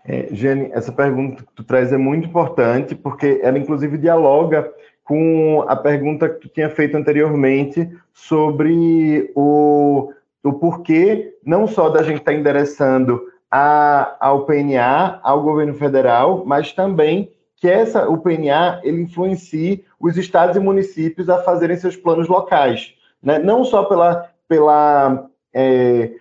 [0.05, 4.69] É, Jenny, essa pergunta que tu traz é muito importante, porque ela inclusive dialoga
[5.03, 10.11] com a pergunta que tu tinha feito anteriormente sobre o
[10.43, 16.43] o porquê não só da gente estar tá endereçando a, ao PNA, ao governo federal,
[16.45, 21.95] mas também que essa, o PNA ele influencie os estados e municípios a fazerem seus
[21.95, 22.93] planos locais.
[23.21, 23.39] Né?
[23.39, 26.11] Não só pela, pela, é,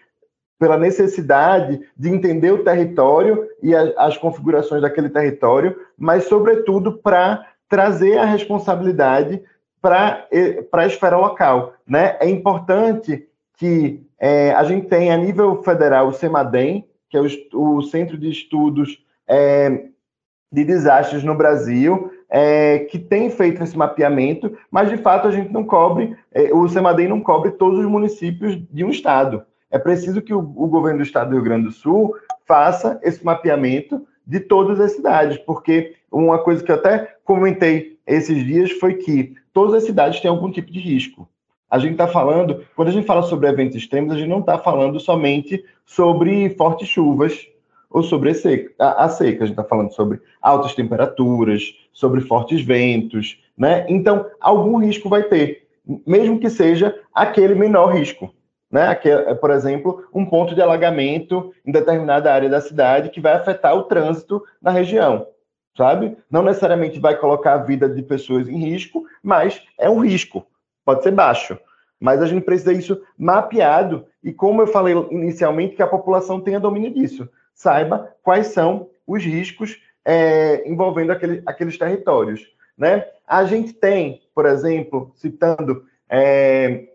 [0.59, 7.45] pela necessidade de entender o território e a, as configurações daquele território, mas, sobretudo, para
[7.69, 9.43] trazer a responsabilidade
[9.81, 10.29] para
[10.71, 11.73] a esfera local.
[11.85, 12.17] Né?
[12.21, 17.27] É importante que é, a gente tem a nível federal o CEMADEM, que é o,
[17.79, 19.87] o Centro de Estudos é,
[20.53, 25.53] de Desastres no Brasil, é, que tem feito esse mapeamento, mas de fato a gente
[25.53, 29.43] não cobre, é, o CEMADEM não cobre todos os municípios de um estado.
[29.69, 32.15] É preciso que o, o governo do estado do Rio Grande do Sul
[32.47, 38.45] faça esse mapeamento de todas as cidades, porque uma coisa que eu até comentei esses
[38.47, 41.29] dias foi que todas as cidades têm algum tipo de risco.
[41.73, 44.59] A gente está falando, quando a gente fala sobre eventos extremos, a gente não está
[44.59, 47.49] falando somente sobre fortes chuvas
[47.89, 48.75] ou sobre a seca.
[48.79, 49.43] A, a seca.
[49.43, 53.87] A gente está falando sobre altas temperaturas, sobre fortes ventos, né?
[53.89, 55.67] Então, algum risco vai ter,
[56.07, 58.35] mesmo que seja aquele menor risco.
[58.71, 58.89] Né?
[58.89, 63.75] Aquele, por exemplo, um ponto de alagamento em determinada área da cidade que vai afetar
[63.75, 65.27] o trânsito na região,
[65.75, 66.19] sabe?
[66.31, 70.47] Não necessariamente vai colocar a vida de pessoas em risco, mas é um risco
[70.85, 71.59] pode ser baixo,
[72.01, 76.61] mas a gente precisa isso mapeado e como eu falei inicialmente, que a população tenha
[76.61, 82.47] domínio disso, saiba quais são os riscos é, envolvendo aquele, aqueles territórios.
[82.77, 83.05] Né?
[83.27, 86.89] A gente tem, por exemplo, citando é,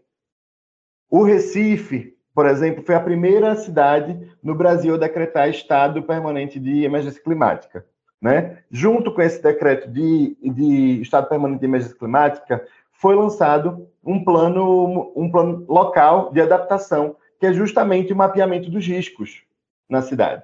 [1.10, 6.84] o Recife, por exemplo, foi a primeira cidade no Brasil a decretar estado permanente de
[6.84, 7.86] emergência climática.
[8.22, 8.60] Né?
[8.72, 12.66] Junto com esse decreto de, de estado permanente de emergência climática,
[12.98, 18.86] foi lançado um plano, um plano local de adaptação, que é justamente o mapeamento dos
[18.86, 19.44] riscos
[19.90, 20.44] na cidade.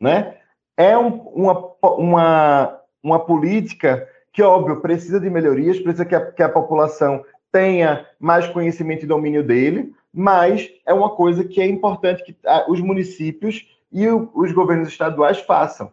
[0.00, 0.38] Né?
[0.76, 6.42] É um, uma, uma, uma política que, óbvio, precisa de melhorias, precisa que a, que
[6.42, 12.24] a população tenha mais conhecimento e domínio dele, mas é uma coisa que é importante
[12.24, 12.34] que
[12.68, 15.92] os municípios e os governos estaduais façam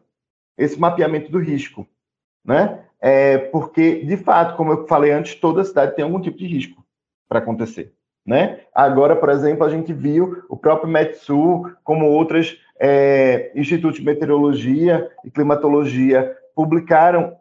[0.58, 1.86] esse mapeamento do risco,
[2.46, 2.86] né?
[3.02, 6.84] É porque, de fato, como eu falei antes, toda cidade tem algum tipo de risco
[7.28, 7.94] para acontecer,
[8.26, 8.62] né?
[8.76, 15.10] Agora, por exemplo, a gente viu o próprio Metsul, como outros é, institutos de meteorologia
[15.24, 17.38] e climatologia publicaram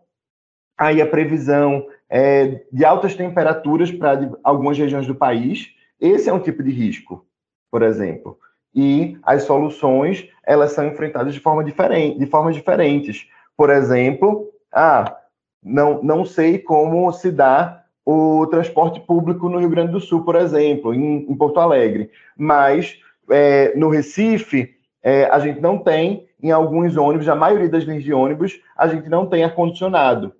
[0.77, 5.75] aí a previsão é, de altas temperaturas para algumas regiões do país.
[6.01, 7.27] Esse é um tipo de risco,
[7.71, 8.39] por exemplo.
[8.75, 13.27] E as soluções elas são enfrentadas de forma diferente, de formas diferentes.
[13.57, 15.18] Por exemplo, ah,
[15.63, 20.35] não, não sei como se dá o transporte público no Rio Grande do Sul, por
[20.35, 22.99] exemplo, em, em Porto Alegre, mas
[23.31, 28.05] é, no Recife é, a gente não tem, em alguns ônibus, a maioria das linhas
[28.05, 30.33] de ônibus, a gente não tem ar-condicionado,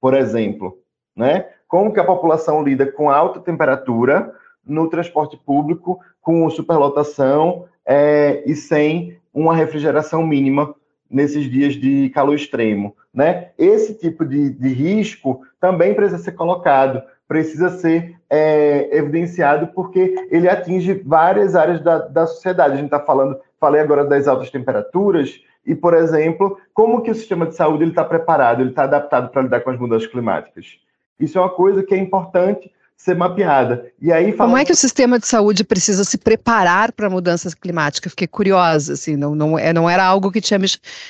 [0.00, 0.82] por exemplo
[1.16, 1.46] né?
[1.68, 8.54] Como que a população lida com alta temperatura no transporte público, com superlotação é, e
[8.54, 10.74] sem uma refrigeração mínima
[11.12, 13.50] nesses dias de calor extremo, né?
[13.58, 20.48] Esse tipo de, de risco também precisa ser colocado, precisa ser é, evidenciado porque ele
[20.48, 22.72] atinge várias áreas da, da sociedade.
[22.72, 27.14] A gente está falando, falei agora das altas temperaturas e, por exemplo, como que o
[27.14, 30.78] sistema de saúde está preparado, ele está adaptado para lidar com as mudanças climáticas.
[31.20, 32.72] Isso é uma coisa que é importante
[33.02, 33.90] ser mapeada.
[34.00, 38.12] E aí Como é que o sistema de saúde precisa se preparar para mudanças climáticas?
[38.12, 40.68] Fiquei curiosa, assim, não, não, é, não era algo que tinha me,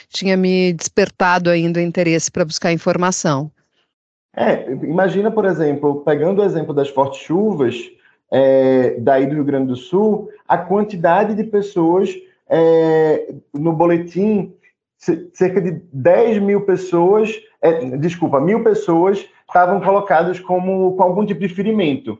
[0.08, 3.50] tinha me despertado ainda o interesse para buscar informação.
[4.34, 7.76] É, imagina, por exemplo, pegando o exemplo das fortes chuvas
[8.30, 12.08] é, daí do Rio Grande do Sul, a quantidade de pessoas
[12.48, 14.54] é, no boletim,
[15.32, 21.40] cerca de 10 mil pessoas, é, desculpa, mil pessoas estavam colocados como com algum tipo
[21.40, 22.18] de ferimento,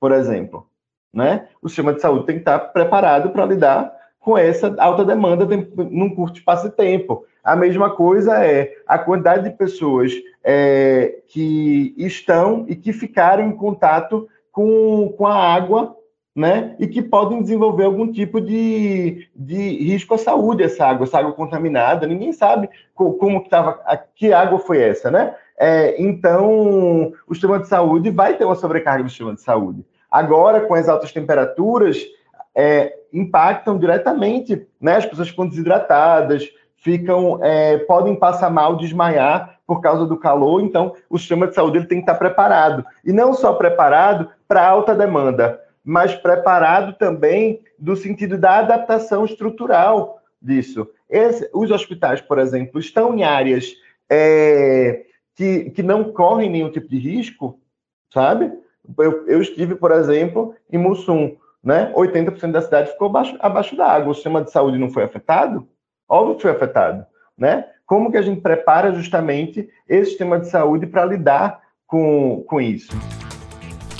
[0.00, 0.66] por exemplo.
[1.12, 1.46] Né?
[1.60, 5.46] O sistema de saúde tem que estar preparado para lidar com essa alta demanda
[5.90, 7.26] num curto espaço de tempo.
[7.44, 13.52] A mesma coisa é a quantidade de pessoas é, que estão e que ficaram em
[13.52, 15.96] contato com, com a água,
[16.34, 16.74] né?
[16.78, 21.32] E que podem desenvolver algum tipo de, de risco à saúde, essa água, essa água
[21.32, 22.06] contaminada.
[22.06, 23.80] Ninguém sabe como, que estava,
[24.14, 25.34] que água foi essa, né?
[25.58, 29.84] É, então, o sistema de saúde vai ter uma sobrecarga do sistema de saúde.
[30.10, 31.98] Agora, com as altas temperaturas,
[32.54, 34.96] é, impactam diretamente, né?
[34.96, 40.62] As pessoas ficam desidratadas, ficam, é, podem passar mal, desmaiar por causa do calor.
[40.62, 44.66] Então, o sistema de saúde ele tem que estar preparado e não só preparado para
[44.66, 50.88] alta demanda, mas preparado também do sentido da adaptação estrutural disso.
[51.08, 53.72] Esse, os hospitais, por exemplo, estão em áreas
[54.10, 57.58] é, que, que não correm nenhum tipo de risco,
[58.12, 58.52] sabe?
[58.98, 61.92] Eu, eu estive, por exemplo, em Mussum, né?
[61.94, 64.10] 80% da cidade ficou abaixo, abaixo da água.
[64.10, 65.68] O sistema de saúde não foi afetado?
[66.08, 67.66] Óbvio que foi afetado, né?
[67.86, 72.92] Como que a gente prepara justamente esse sistema de saúde para lidar com, com isso?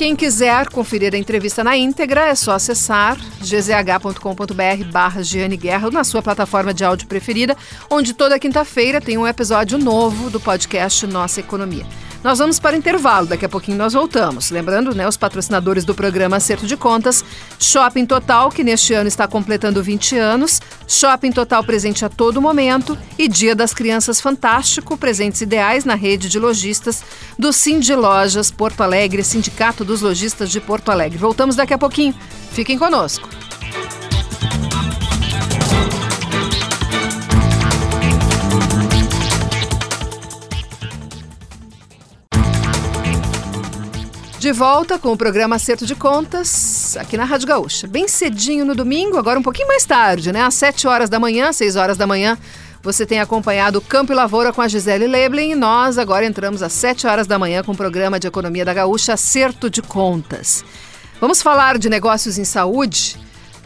[0.02, 6.02] Quem quiser conferir a entrevista na íntegra é só acessar gzh.com.br barra Giane Guerra na
[6.02, 7.56] sua plataforma de áudio preferida,
[7.88, 11.86] onde toda quinta-feira tem um episódio novo do podcast Nossa Economia.
[12.22, 14.50] Nós vamos para o intervalo, daqui a pouquinho nós voltamos.
[14.50, 17.24] Lembrando, né, os patrocinadores do programa Acerto de Contas,
[17.58, 22.96] Shopping Total, que neste ano está completando 20 anos, Shopping Total presente a todo momento
[23.18, 27.02] e Dia das Crianças Fantástico, presentes ideais na rede de lojistas
[27.36, 31.18] do Cindy Lojas Porto Alegre, Sindicato dos Lojistas de Porto Alegre.
[31.18, 32.14] Voltamos daqui a pouquinho.
[32.52, 33.28] Fiquem conosco.
[44.42, 47.86] De volta com o programa Acerto de Contas, aqui na Rádio Gaúcha.
[47.86, 50.42] Bem cedinho no domingo, agora um pouquinho mais tarde, né?
[50.42, 52.36] Às 7 horas da manhã, 6 horas da manhã,
[52.82, 56.60] você tem acompanhado o Campo e Lavoura com a Gisele Leblin e nós agora entramos
[56.60, 60.64] às 7 horas da manhã com o programa de economia da Gaúcha Acerto de Contas.
[61.20, 63.16] Vamos falar de negócios em saúde?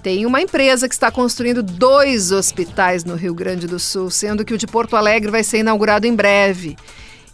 [0.02, 4.52] Tem uma empresa que está construindo dois hospitais no Rio Grande do Sul, sendo que
[4.52, 6.76] o de Porto Alegre vai ser inaugurado em breve.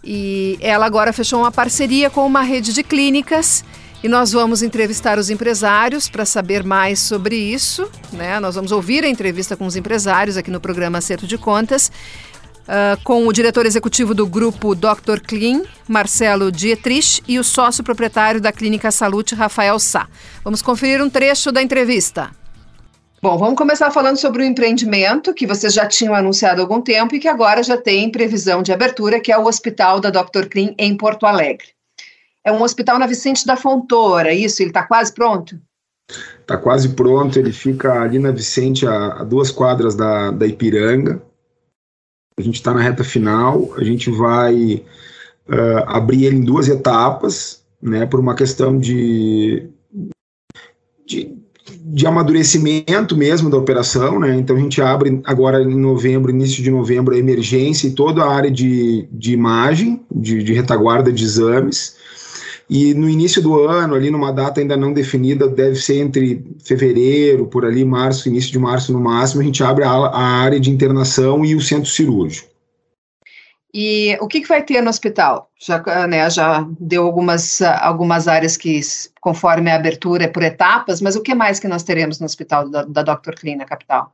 [0.05, 3.65] E ela agora fechou uma parceria com uma rede de clínicas
[4.03, 7.89] e nós vamos entrevistar os empresários para saber mais sobre isso.
[8.13, 8.41] Né?
[8.41, 11.91] Nós vamos ouvir a entrevista com os empresários aqui no programa Acerto de Contas.
[12.63, 15.19] Uh, com o diretor executivo do grupo Dr.
[15.27, 20.07] Clean, Marcelo Dietrich, e o sócio proprietário da Clínica Salute, Rafael Sá.
[20.45, 22.31] Vamos conferir um trecho da entrevista.
[23.25, 27.15] Bom, vamos começar falando sobre o empreendimento que vocês já tinham anunciado há algum tempo
[27.15, 30.49] e que agora já tem previsão de abertura, que é o Hospital da Dr.
[30.51, 31.69] Clean em Porto Alegre.
[32.45, 34.61] É um hospital na Vicente da Fontoura, é isso?
[34.61, 35.57] Ele está quase pronto?
[36.41, 41.23] Está quase pronto, ele fica ali na Vicente, a, a duas quadras da, da Ipiranga.
[42.37, 44.85] A gente está na reta final, a gente vai
[45.49, 49.71] uh, abrir ele em duas etapas, né, por uma questão de,
[51.07, 51.41] de,
[51.93, 56.71] de, amadurecimento mesmo da operação, né, então a gente abre agora em novembro, início de
[56.71, 61.97] novembro, a emergência e toda a área de, de imagem, de, de retaguarda de exames,
[62.71, 67.47] e no início do ano, ali numa data ainda não definida, deve ser entre fevereiro,
[67.47, 70.71] por ali, março, início de março no máximo, a gente abre a, a área de
[70.71, 72.52] internação e o centro cirúrgico.
[73.75, 75.51] E o que, que vai ter no hospital?
[75.59, 78.81] Já, né, já deu algumas, algumas áreas que,
[79.21, 82.69] conforme a abertura, é por etapas, mas o que mais que nós teremos no hospital
[82.69, 83.33] da, da Dr.
[83.35, 84.13] Clean, na capital?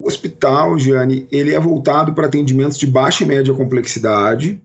[0.00, 4.60] O hospital, Giane, ele é voltado para atendimentos de baixa e média complexidade,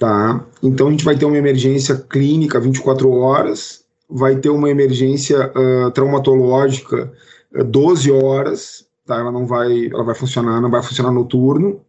[0.00, 0.46] Tá?
[0.62, 5.90] Então a gente vai ter uma emergência clínica 24 horas, vai ter uma emergência uh,
[5.90, 7.12] traumatológica
[7.54, 9.16] uh, 12 horas, tá?
[9.16, 11.82] Ela não vai, ela vai funcionar, não vai funcionar noturno.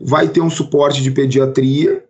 [0.00, 2.04] Vai ter um suporte de pediatria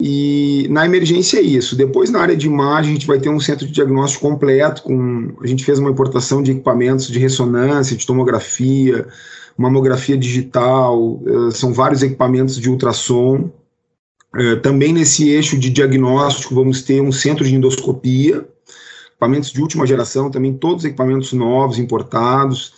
[0.00, 1.76] e na emergência é isso.
[1.76, 5.34] Depois na área de imagem a gente vai ter um centro de diagnóstico completo com
[5.42, 9.06] a gente fez uma importação de equipamentos de ressonância, de tomografia,
[9.56, 13.50] mamografia digital, uh, são vários equipamentos de ultrassom
[14.34, 18.46] é, também nesse eixo de diagnóstico, vamos ter um centro de endoscopia,
[19.10, 22.72] equipamentos de última geração, também todos equipamentos novos, importados.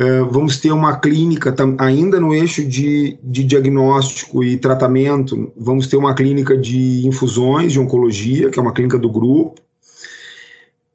[0.00, 5.50] É, vamos ter uma clínica ainda no eixo de, de diagnóstico e tratamento.
[5.56, 9.60] Vamos ter uma clínica de infusões de oncologia, que é uma clínica do grupo.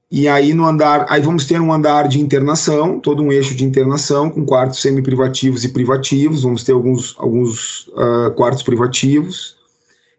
[0.09, 3.65] E aí no andar, aí vamos ter um andar de internação, todo um eixo de
[3.65, 6.43] internação com quartos semi-privativos e privativos.
[6.43, 9.57] Vamos ter alguns, alguns uh, quartos privativos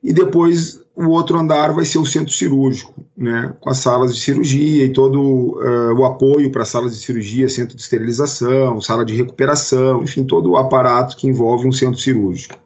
[0.05, 4.21] e depois o outro andar vai ser o centro cirúrgico, né, com as salas de
[4.21, 9.17] cirurgia e todo uh, o apoio para salas de cirurgia, centro de esterilização, sala de
[9.17, 12.57] recuperação, enfim, todo o aparato que envolve um centro cirúrgico.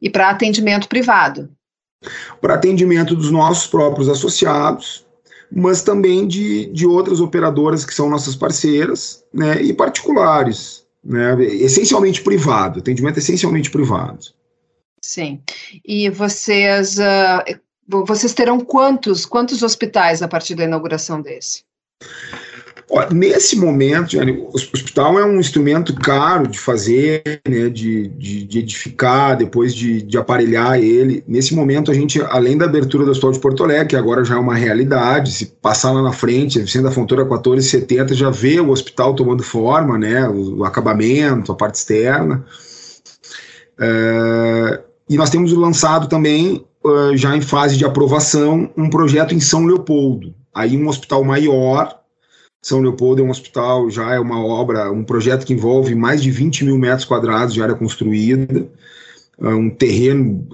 [0.00, 1.48] E para atendimento privado?
[2.40, 5.06] Para atendimento dos nossos próprios associados,
[5.54, 12.22] mas também de, de outras operadoras que são nossas parceiras, né, e particulares, né, essencialmente
[12.22, 14.32] privado, atendimento essencialmente privado.
[15.02, 15.42] Sim.
[15.84, 17.60] E vocês, uh,
[18.06, 21.64] vocês terão quantos, quantos hospitais a partir da inauguração desse?
[23.10, 29.34] Nesse momento, o hospital é um instrumento caro de fazer, né, de, de, de edificar,
[29.34, 31.24] depois de, de, aparelhar ele.
[31.26, 34.34] Nesse momento, a gente, além da abertura do Hospital de Porto Alegre, que agora já
[34.34, 38.60] é uma realidade, se passar lá na frente, a Vicente da Fontoura 1470 já vê
[38.60, 42.44] o hospital tomando forma, né, o, acabamento, a parte externa.
[43.80, 49.40] É, e nós temos lançado também, uh, já em fase de aprovação, um projeto em
[49.40, 50.34] São Leopoldo.
[50.54, 51.98] Aí um hospital maior.
[52.60, 56.30] São Leopoldo é um hospital, já é uma obra, um projeto que envolve mais de
[56.30, 58.68] 20 mil metros quadrados de área construída,
[59.38, 60.46] uh, um terreno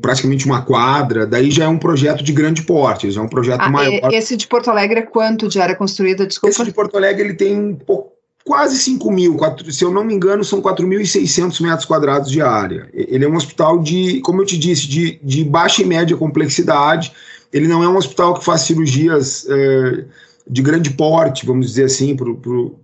[0.00, 3.60] praticamente uma quadra, daí já é um projeto de grande porte, já é um projeto
[3.60, 4.12] ah, maior.
[4.12, 6.26] Esse de Porto Alegre é quanto de área construída?
[6.26, 6.50] Desculpa.
[6.50, 8.15] Esse de Porto Alegre ele tem um pouco
[8.46, 9.36] quase 5 mil,
[9.70, 12.88] se eu não me engano, são 4.600 metros quadrados de área.
[12.94, 17.12] Ele é um hospital de, como eu te disse, de, de baixa e média complexidade.
[17.52, 20.04] Ele não é um hospital que faz cirurgias é,
[20.48, 22.78] de grande porte, vamos dizer assim, para o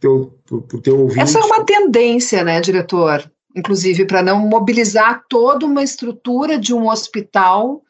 [0.00, 1.20] teu, pro, pro teu ouvinte.
[1.20, 3.30] Essa é uma tendência, né, diretor?
[3.54, 7.82] Inclusive, para não mobilizar toda uma estrutura de um hospital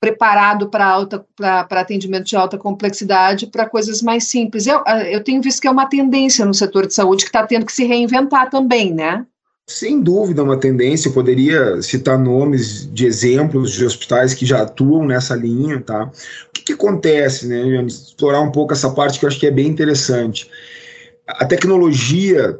[0.00, 4.66] preparado para alta para atendimento de alta complexidade para coisas mais simples.
[4.66, 7.66] Eu, eu tenho visto que é uma tendência no setor de saúde que está tendo
[7.66, 9.26] que se reinventar também, né?
[9.66, 11.08] Sem dúvida, uma tendência.
[11.08, 16.04] Eu poderia citar nomes de exemplos de hospitais que já atuam nessa linha, tá?
[16.04, 17.82] O que, que acontece, né?
[17.82, 20.48] Explorar um pouco essa parte que eu acho que é bem interessante.
[21.26, 22.58] A tecnologia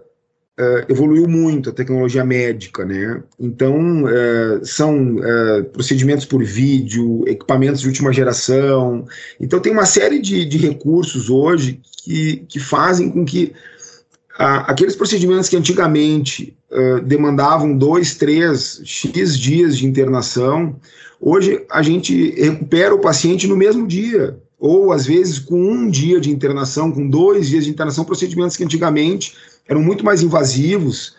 [0.59, 3.23] uh, evoluiu muito a tecnologia médica, né?
[3.39, 9.07] Então, uh, são uh, procedimentos por vídeo, equipamentos de última geração.
[9.41, 13.53] Então, tem uma série de, de recursos hoje que, que fazem com que
[14.39, 16.57] aqueles procedimentos que antigamente
[17.05, 20.77] demandavam dois, três, x dias de internação,
[21.21, 26.21] hoje a gente recupera o paciente no mesmo dia ou às vezes com um dia
[26.21, 29.35] de internação, com dois dias de internação, procedimentos que antigamente
[29.69, 31.17] eram muito mais invasivos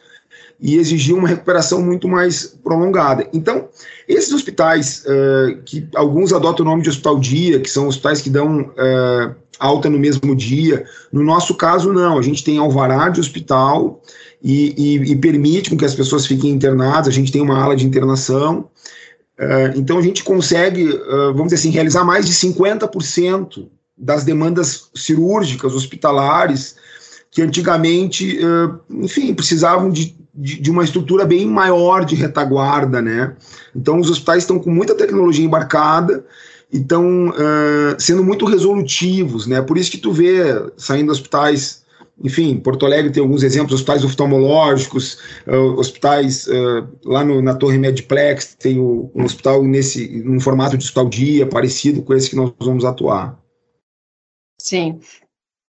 [0.60, 3.28] e exigiam uma recuperação muito mais prolongada.
[3.32, 3.70] Então,
[4.08, 8.30] esses hospitais, uh, que alguns adotam o nome de hospital dia, que são hospitais que
[8.30, 12.18] dão uh, alta no mesmo dia, no nosso caso, não.
[12.18, 14.02] A gente tem alvará de hospital
[14.44, 17.86] e, e, e permite que as pessoas fiquem internadas, a gente tem uma ala de
[17.86, 18.70] internação.
[19.40, 20.90] Uh, então, a gente consegue,
[21.34, 23.66] vamos dizer assim, realizar mais de 50%
[23.98, 26.76] das demandas cirúrgicas hospitalares
[27.32, 28.40] que antigamente,
[28.90, 33.36] enfim, precisavam de, de, de, uma estrutura bem maior de retaguarda, né?
[33.76, 36.26] Então, os hospitais estão com muita tecnologia embarcada
[36.72, 39.62] e estão uh, sendo muito resolutivos, né?
[39.62, 40.44] Por isso que tu vê
[40.78, 41.84] saindo hospitais,
[42.24, 45.18] enfim, Porto Alegre tem alguns exemplos, hospitais oftalmológicos,
[45.48, 50.78] uh, hospitais uh, lá no, na Torre Mediplex tem o, um hospital nesse, num formato
[50.78, 53.40] de hospital dia, parecido com esse que nós vamos atuar.
[54.62, 55.00] Sim.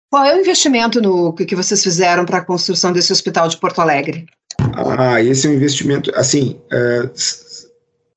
[0.09, 3.79] Qual é o investimento no que vocês fizeram para a construção desse hospital de Porto
[3.79, 4.25] Alegre?
[4.73, 7.09] Ah, esse é um investimento, assim, é,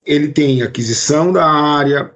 [0.05, 2.11] ele tem aquisição da área,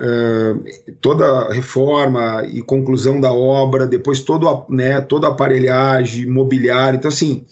[0.00, 0.54] é,
[1.00, 7.08] toda a reforma e conclusão da obra, depois todo, né, toda a aparelhagem, mobiliário, então
[7.08, 7.44] assim,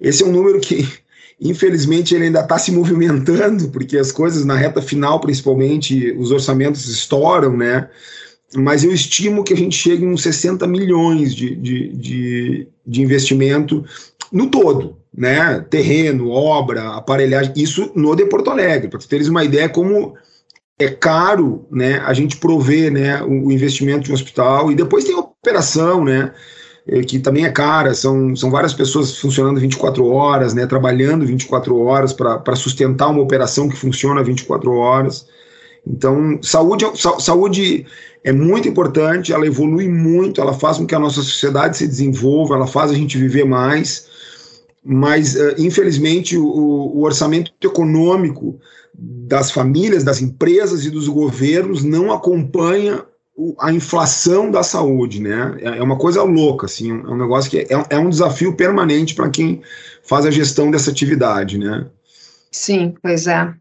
[0.00, 0.88] esse é um número que
[1.40, 6.88] infelizmente ele ainda está se movimentando, porque as coisas na reta final, principalmente, os orçamentos
[6.88, 7.88] estouram, né,
[8.56, 13.84] mas eu estimo que a gente chegue uns 60 milhões de, de, de, de investimento
[14.32, 15.64] no todo, né?
[15.70, 20.14] Terreno, obra, aparelhagem, isso no de Porto Alegre, para teres uma ideia como
[20.78, 25.14] é caro, né, a gente prover, né, o investimento de um hospital e depois tem
[25.14, 26.32] a operação, né,
[26.88, 31.78] é, que também é cara, são, são várias pessoas funcionando 24 horas, né, trabalhando 24
[31.78, 35.26] horas para sustentar uma operação que funciona 24 horas.
[35.86, 36.84] Então, saúde,
[37.18, 37.86] saúde
[38.22, 42.54] é muito importante, ela evolui muito, ela faz com que a nossa sociedade se desenvolva,
[42.54, 44.08] ela faz a gente viver mais,
[44.84, 48.58] mas, uh, infelizmente, o, o, orçamento econômico
[48.94, 53.04] das famílias, das empresas e dos governos não acompanha
[53.58, 55.56] a inflação da saúde, né?
[55.60, 59.14] É, é uma coisa louca, assim, é um negócio que é, é um desafio permanente
[59.14, 59.62] para quem
[60.02, 61.86] faz a gestão dessa atividade, né?
[62.50, 63.54] Sim, pois é.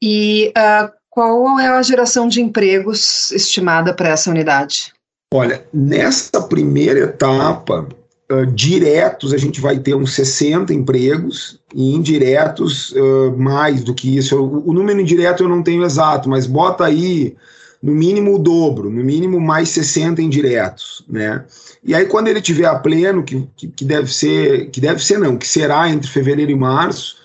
[0.00, 4.92] E uh, qual é a geração de empregos estimada para essa unidade?
[5.34, 7.88] Olha, nessa primeira etapa,
[8.30, 14.16] uh, diretos a gente vai ter uns 60 empregos e indiretos uh, mais do que
[14.16, 14.40] isso.
[14.40, 17.34] O, o, número indireto eu não tenho exato, mas bota aí
[17.82, 21.44] no mínimo o dobro, no mínimo mais 60 indiretos, né?
[21.82, 25.18] E aí quando ele tiver a pleno, que, que, que deve ser, que deve ser
[25.18, 27.16] não, que será entre fevereiro e março,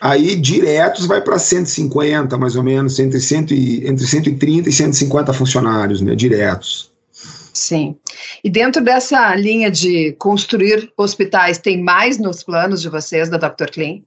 [0.00, 5.32] Aí diretos vai para 150, mais ou menos, entre, cento e, entre 130 e 150
[5.32, 6.92] funcionários, né, diretos.
[7.52, 7.96] Sim.
[8.44, 13.70] E dentro dessa linha de construir hospitais, tem mais nos planos de vocês, da Dr.
[13.72, 14.00] Clean?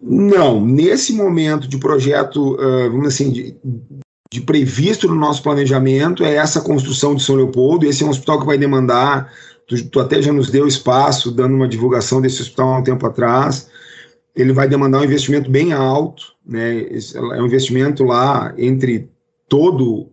[0.00, 3.56] Não, nesse momento de projeto, uh, vamos assim, de,
[4.32, 7.86] de, previsto no nosso planejamento, é essa construção de São Leopoldo.
[7.86, 9.32] Esse é um hospital que vai demandar,
[9.66, 13.04] tu, tu até já nos deu espaço, dando uma divulgação desse hospital há um tempo
[13.04, 13.68] atrás
[14.36, 16.82] ele vai demandar um investimento bem alto, né?
[16.82, 19.08] É um investimento lá entre
[19.48, 20.10] todo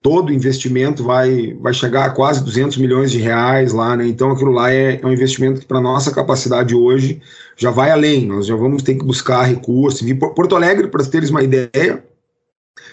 [0.00, 4.06] todo investimento vai vai chegar a quase 200 milhões de reais lá, né?
[4.06, 7.20] Então aquilo lá é, é um investimento que para nossa capacidade hoje
[7.56, 8.26] já vai além.
[8.26, 10.06] Nós já vamos ter que buscar recursos.
[10.36, 12.04] Porto Alegre, para teres uma ideia,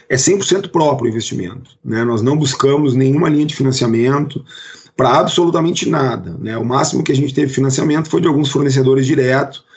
[0.09, 2.03] é 100% próprio o investimento, né?
[2.03, 4.43] Nós não buscamos nenhuma linha de financiamento
[4.95, 6.57] para absolutamente nada, né?
[6.57, 9.69] O máximo que a gente teve financiamento foi de alguns fornecedores diretos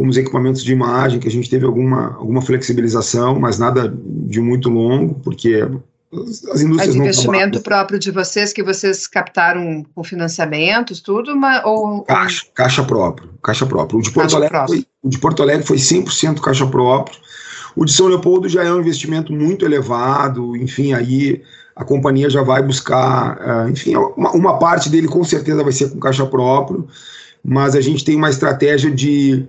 [0.00, 4.40] como os equipamentos de imagem, que a gente teve alguma, alguma flexibilização, mas nada de
[4.40, 11.02] muito longo, porque as indústrias mas investimento próprio de vocês, que vocês captaram com financiamentos,
[11.02, 12.02] tudo, mas, ou...
[12.04, 13.98] Caixa, caixa próprio, caixa próprio.
[13.98, 17.18] O de Porto, Alegre foi, o de Porto Alegre foi 100% caixa próprio.
[17.76, 21.42] O de São Leopoldo já é um investimento muito elevado, enfim, aí
[21.76, 25.90] a companhia já vai buscar, uh, enfim, uma, uma parte dele com certeza vai ser
[25.90, 26.88] com caixa próprio,
[27.44, 29.46] mas a gente tem uma estratégia de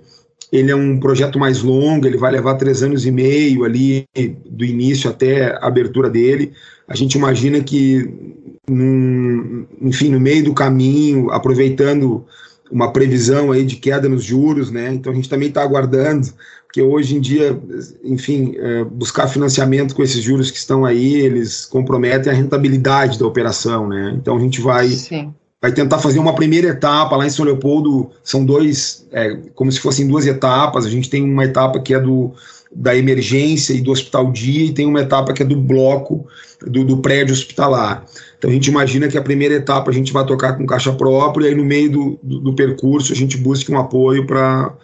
[0.52, 4.06] ele é um projeto mais longo, ele vai levar três anos e meio ali,
[4.46, 6.52] do início até a abertura dele.
[6.86, 8.38] A gente imagina que,
[8.68, 12.26] num, enfim, no meio do caminho, aproveitando
[12.70, 14.92] uma previsão aí de queda nos juros, né?
[14.92, 16.28] Então a gente também está aguardando,
[16.66, 17.58] porque hoje em dia,
[18.04, 23.26] enfim, é, buscar financiamento com esses juros que estão aí, eles comprometem a rentabilidade da
[23.26, 24.14] operação, né?
[24.16, 25.34] Então a gente vai Sim.
[25.62, 29.78] Vai tentar fazer uma primeira etapa lá em São Leopoldo, são dois, é, como se
[29.78, 30.84] fossem duas etapas.
[30.84, 32.34] A gente tem uma etapa que é do
[32.74, 36.26] da emergência e do hospital dia e tem uma etapa que é do bloco
[36.66, 38.02] do, do prédio hospitalar.
[38.38, 41.46] Então a gente imagina que a primeira etapa a gente vai tocar com caixa própria
[41.46, 44.74] e aí no meio do, do, do percurso a gente busque um apoio para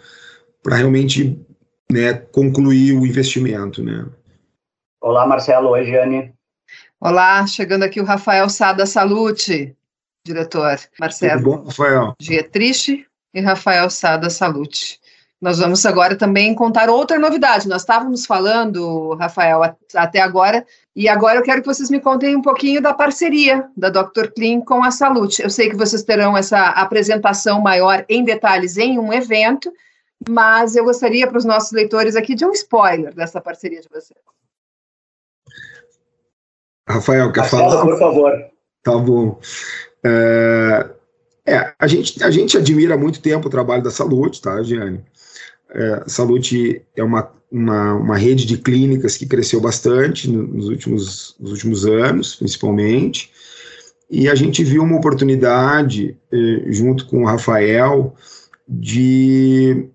[0.67, 1.43] realmente
[1.91, 3.83] né, concluir o investimento.
[3.83, 4.05] Né.
[5.01, 5.69] Olá, Marcelo.
[5.69, 6.31] Oi, Giane.
[7.01, 9.75] Olá, chegando aqui o Rafael Sada Salute,
[10.25, 10.77] diretor.
[10.99, 11.41] Marcelo.
[11.41, 12.13] Tudo bom, Rafael?
[12.19, 14.99] Dia triste e Rafael Sada Salute.
[15.41, 17.67] Nós vamos agora também contar outra novidade.
[17.67, 19.61] Nós estávamos falando, Rafael,
[19.95, 23.89] até agora, e agora eu quero que vocês me contem um pouquinho da parceria da
[23.89, 24.27] Dr.
[24.35, 25.41] Clean com a Salute.
[25.41, 29.71] Eu sei que vocês terão essa apresentação maior em detalhes em um evento,
[30.27, 34.19] mas eu gostaria para os nossos leitores aqui de um spoiler dessa parceria de vocês.
[36.89, 37.81] Rafael, quer Marcelo, falar?
[37.83, 38.33] por favor.
[38.83, 39.39] Tá bom.
[40.03, 40.89] É,
[41.45, 45.01] é, a, gente, a gente admira há muito tempo o trabalho da Salute, tá, Giane?
[45.69, 51.51] É, Salute é uma, uma, uma, rede de clínicas que cresceu bastante nos últimos, nos
[51.51, 53.31] últimos anos, principalmente,
[54.09, 58.15] e a gente viu uma oportunidade, eh, junto com o Rafael,
[58.67, 59.85] de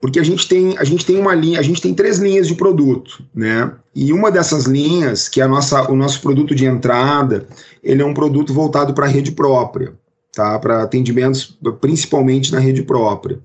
[0.00, 2.56] porque a gente tem a gente tem uma linha, a gente tem três linhas de
[2.56, 3.72] produto, né?
[3.94, 7.46] E uma dessas linhas, que é a nossa, o nosso produto de entrada,
[7.84, 9.94] ele é um produto voltado para a rede própria,
[10.32, 10.58] tá?
[10.58, 13.38] Para atendimentos principalmente na rede própria.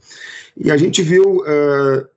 [0.58, 2.08] E a gente viu, uh,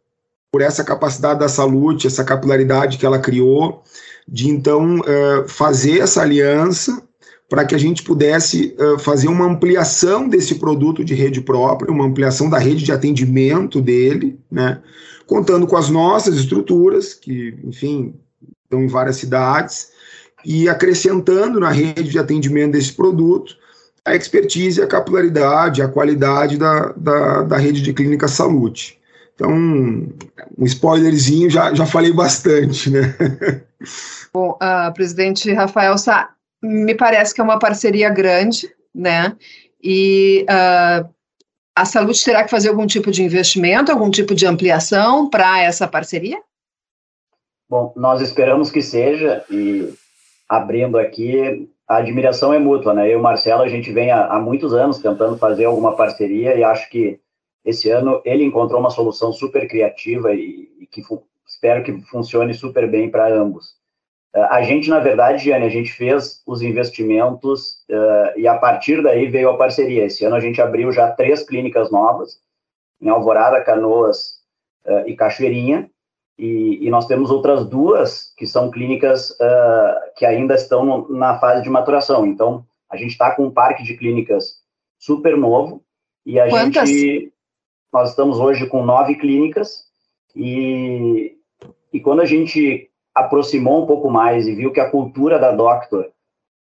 [0.50, 3.82] por essa capacidade da saúde, essa capilaridade que ela criou,
[4.26, 7.02] de então uh, fazer essa aliança
[7.48, 12.06] para que a gente pudesse uh, fazer uma ampliação desse produto de rede própria, uma
[12.06, 14.80] ampliação da rede de atendimento dele, né,
[15.26, 18.14] contando com as nossas estruturas, que, enfim,
[18.64, 19.90] estão em várias cidades,
[20.44, 23.56] e acrescentando na rede de atendimento desse produto
[24.04, 28.98] a expertise, a capilaridade, a qualidade da, da, da rede de clínica saúde.
[29.34, 33.14] Então, um spoilerzinho, já, já falei bastante, né?
[34.32, 36.30] Bom, uh, presidente Rafael Sá,
[36.62, 39.36] me parece que é uma parceria grande, né?
[39.82, 41.08] E uh,
[41.74, 45.88] a saúde terá que fazer algum tipo de investimento, algum tipo de ampliação para essa
[45.88, 46.38] parceria?
[47.68, 49.92] Bom, nós esperamos que seja, e
[50.52, 53.06] abrindo aqui, a admiração é mútua, né?
[53.06, 56.54] Eu e o Marcelo, a gente vem há, há muitos anos tentando fazer alguma parceria
[56.54, 57.18] e acho que
[57.64, 61.00] esse ano ele encontrou uma solução super criativa e, e que
[61.46, 63.80] espero que funcione super bem para ambos.
[64.34, 69.28] A gente, na verdade, Gianni, a gente fez os investimentos uh, e a partir daí
[69.28, 70.04] veio a parceria.
[70.04, 72.38] Esse ano a gente abriu já três clínicas novas,
[73.00, 74.40] em Alvorada, Canoas
[74.86, 75.90] uh, e Cachoeirinha,
[76.38, 81.62] e, e, nós temos outras duas que são clínicas uh, que ainda estão na fase
[81.62, 82.26] de maturação.
[82.26, 84.60] Então, a gente está com um parque de clínicas
[84.98, 85.82] super novo
[86.24, 86.88] e a Quantas?
[86.88, 87.32] gente
[87.92, 89.84] nós estamos hoje com nove clínicas
[90.34, 91.36] e,
[91.92, 96.10] e quando a gente aproximou um pouco mais e viu que a cultura da Doctor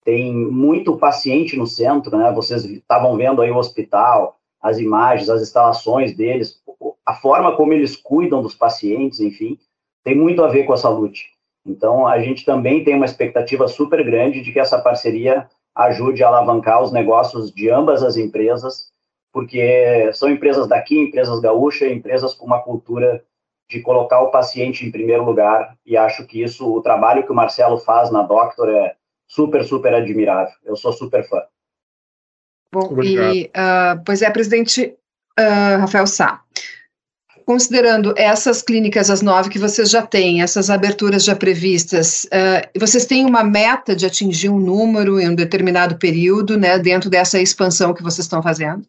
[0.03, 2.29] tem muito paciente no centro, né?
[2.33, 6.61] Vocês estavam vendo aí o hospital, as imagens, as instalações deles,
[7.05, 9.57] a forma como eles cuidam dos pacientes, enfim,
[10.03, 11.31] tem muito a ver com a saúde.
[11.65, 16.27] Então, a gente também tem uma expectativa super grande de que essa parceria ajude a
[16.27, 18.91] alavancar os negócios de ambas as empresas,
[19.31, 23.23] porque são empresas daqui, empresas gaúchas, empresas com uma cultura
[23.69, 27.35] de colocar o paciente em primeiro lugar, e acho que isso, o trabalho que o
[27.35, 28.95] Marcelo faz na Doctor é
[29.27, 30.53] super, super admirável.
[30.63, 31.41] Eu sou super fã.
[32.71, 33.33] Bom, Obrigado.
[33.33, 34.95] e, uh, pois é, presidente
[35.39, 36.43] uh, Rafael Sá,
[37.45, 43.05] considerando essas clínicas, as nove que vocês já têm, essas aberturas já previstas, uh, vocês
[43.05, 47.93] têm uma meta de atingir um número em um determinado período, né, dentro dessa expansão
[47.93, 48.85] que vocês estão fazendo?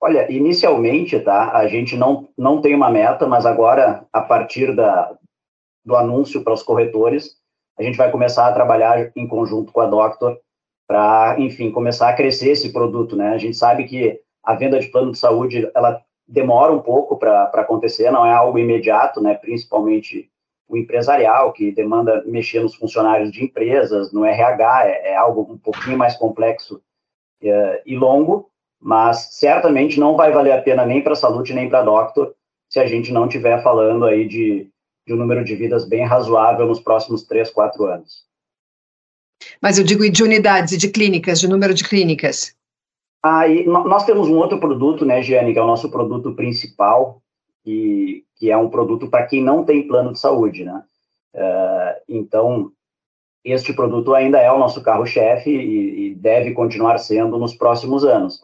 [0.00, 5.16] Olha, inicialmente, tá, a gente não, não tem uma meta, mas agora, a partir da,
[5.84, 7.36] do anúncio para os corretores,
[7.78, 10.38] a gente vai começar a trabalhar em conjunto com a Doctor
[10.86, 13.30] para, enfim, começar a crescer esse produto, né?
[13.30, 17.44] A gente sabe que a venda de plano de saúde, ela demora um pouco para
[17.44, 19.34] acontecer, não é algo imediato, né?
[19.34, 20.30] Principalmente
[20.68, 25.58] o empresarial, que demanda mexer nos funcionários de empresas, no RH, é, é algo um
[25.58, 26.82] pouquinho mais complexo
[27.40, 28.50] é, e longo,
[28.80, 32.34] mas certamente não vai valer a pena nem para a saúde nem para a Doctor
[32.68, 34.68] se a gente não estiver falando aí de,
[35.06, 38.26] de um número de vidas bem razoável nos próximos três, quatro anos.
[39.62, 42.55] Mas eu digo de unidades e de clínicas, de número de clínicas.
[43.28, 47.20] Aí, nós temos um outro produto, né, Giane, que é o nosso produto principal,
[47.64, 50.84] que, que é um produto para quem não tem plano de saúde, né?
[51.34, 52.70] Uh, então,
[53.44, 58.36] este produto ainda é o nosso carro-chefe e, e, deve continuar sendo nos próximos anos.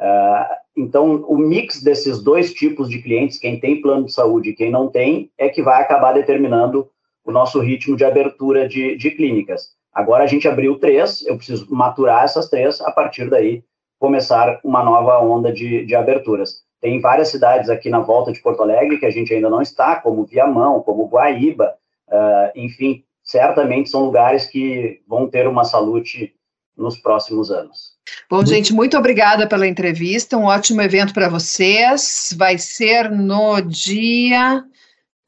[0.00, 4.56] Uh, então, o mix desses dois tipos de clientes, quem tem plano de saúde e
[4.56, 6.90] quem não tem, é que vai acabar determinando
[7.24, 9.68] o nosso ritmo de abertura de, de clínicas.
[9.94, 13.62] Agora a gente abriu três, eu preciso maturar essas três, a partir daí
[14.00, 16.62] começar uma nova onda de, de aberturas.
[16.80, 19.96] Tem várias cidades aqui na volta de Porto Alegre que a gente ainda não está,
[19.96, 21.74] como Viamão, como Guaíba,
[22.08, 26.34] uh, enfim, certamente são lugares que vão ter uma salute
[26.74, 27.92] nos próximos anos.
[28.30, 30.38] Bom, gente, muito obrigada pela entrevista.
[30.38, 32.34] Um ótimo evento para vocês.
[32.38, 34.64] Vai ser no dia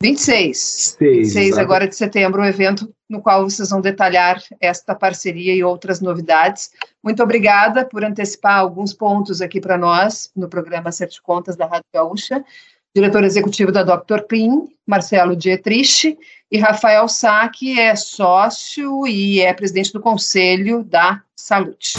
[0.03, 0.97] 26.
[1.01, 6.01] 26 agora de setembro, um evento no qual vocês vão detalhar esta parceria e outras
[6.01, 6.73] novidades.
[7.03, 11.87] Muito obrigada por antecipar alguns pontos aqui para nós no programa de Contas da Rádio
[11.95, 12.45] Gaúcha.
[12.95, 14.23] Diretor executivo da Dr.
[14.29, 16.19] Clean, Marcelo Dietrich,
[16.51, 21.95] e Rafael Sá, que é sócio e é presidente do Conselho da Saúde.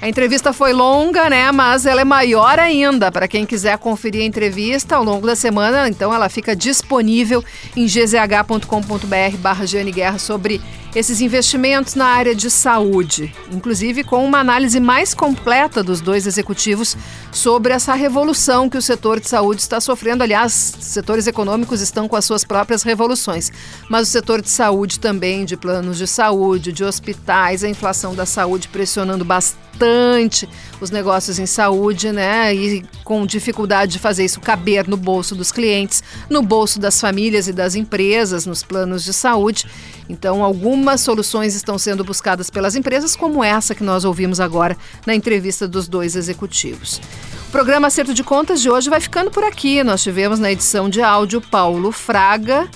[0.00, 1.50] A entrevista foi longa, né?
[1.50, 3.10] Mas ela é maior ainda.
[3.10, 7.44] Para quem quiser conferir a entrevista ao longo da semana, então ela fica disponível
[7.76, 10.60] em gzh.com.br barra Guerra sobre
[10.94, 16.96] esses investimentos na área de saúde, inclusive com uma análise mais completa dos dois executivos
[17.38, 20.24] sobre essa revolução que o setor de saúde está sofrendo.
[20.24, 23.52] Aliás, setores econômicos estão com as suas próprias revoluções,
[23.88, 28.26] mas o setor de saúde também, de planos de saúde, de hospitais, a inflação da
[28.26, 30.48] saúde pressionando bastante
[30.80, 32.52] os negócios em saúde, né?
[32.52, 37.46] E com dificuldade de fazer isso caber no bolso dos clientes, no bolso das famílias
[37.46, 39.66] e das empresas, nos planos de saúde.
[40.08, 44.76] Então, algumas soluções estão sendo buscadas pelas empresas, como essa que nós ouvimos agora
[45.06, 47.00] na entrevista dos dois executivos.
[47.48, 49.82] O programa Acerto de Contas de hoje vai ficando por aqui.
[49.82, 52.68] Nós tivemos na edição de áudio Paulo Fraga,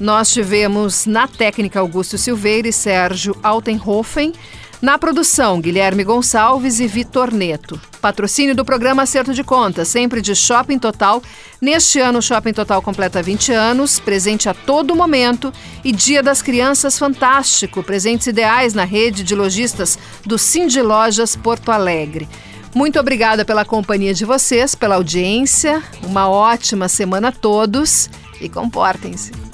[0.00, 4.32] nós tivemos na técnica Augusto Silveira e Sérgio Altenhofen.
[4.80, 7.80] Na produção, Guilherme Gonçalves e Vitor Neto.
[8.00, 11.20] Patrocínio do programa Acerto de Contas, sempre de Shopping Total.
[11.60, 15.52] Neste ano, o Shopping Total completa 20 anos, presente a todo momento.
[15.82, 21.72] E Dia das Crianças Fantástico, presentes ideais na rede de lojistas do Cindy Lojas Porto
[21.72, 22.28] Alegre.
[22.74, 25.82] Muito obrigada pela companhia de vocês, pela audiência.
[26.02, 28.08] Uma ótima semana a todos
[28.40, 29.47] e comportem-se.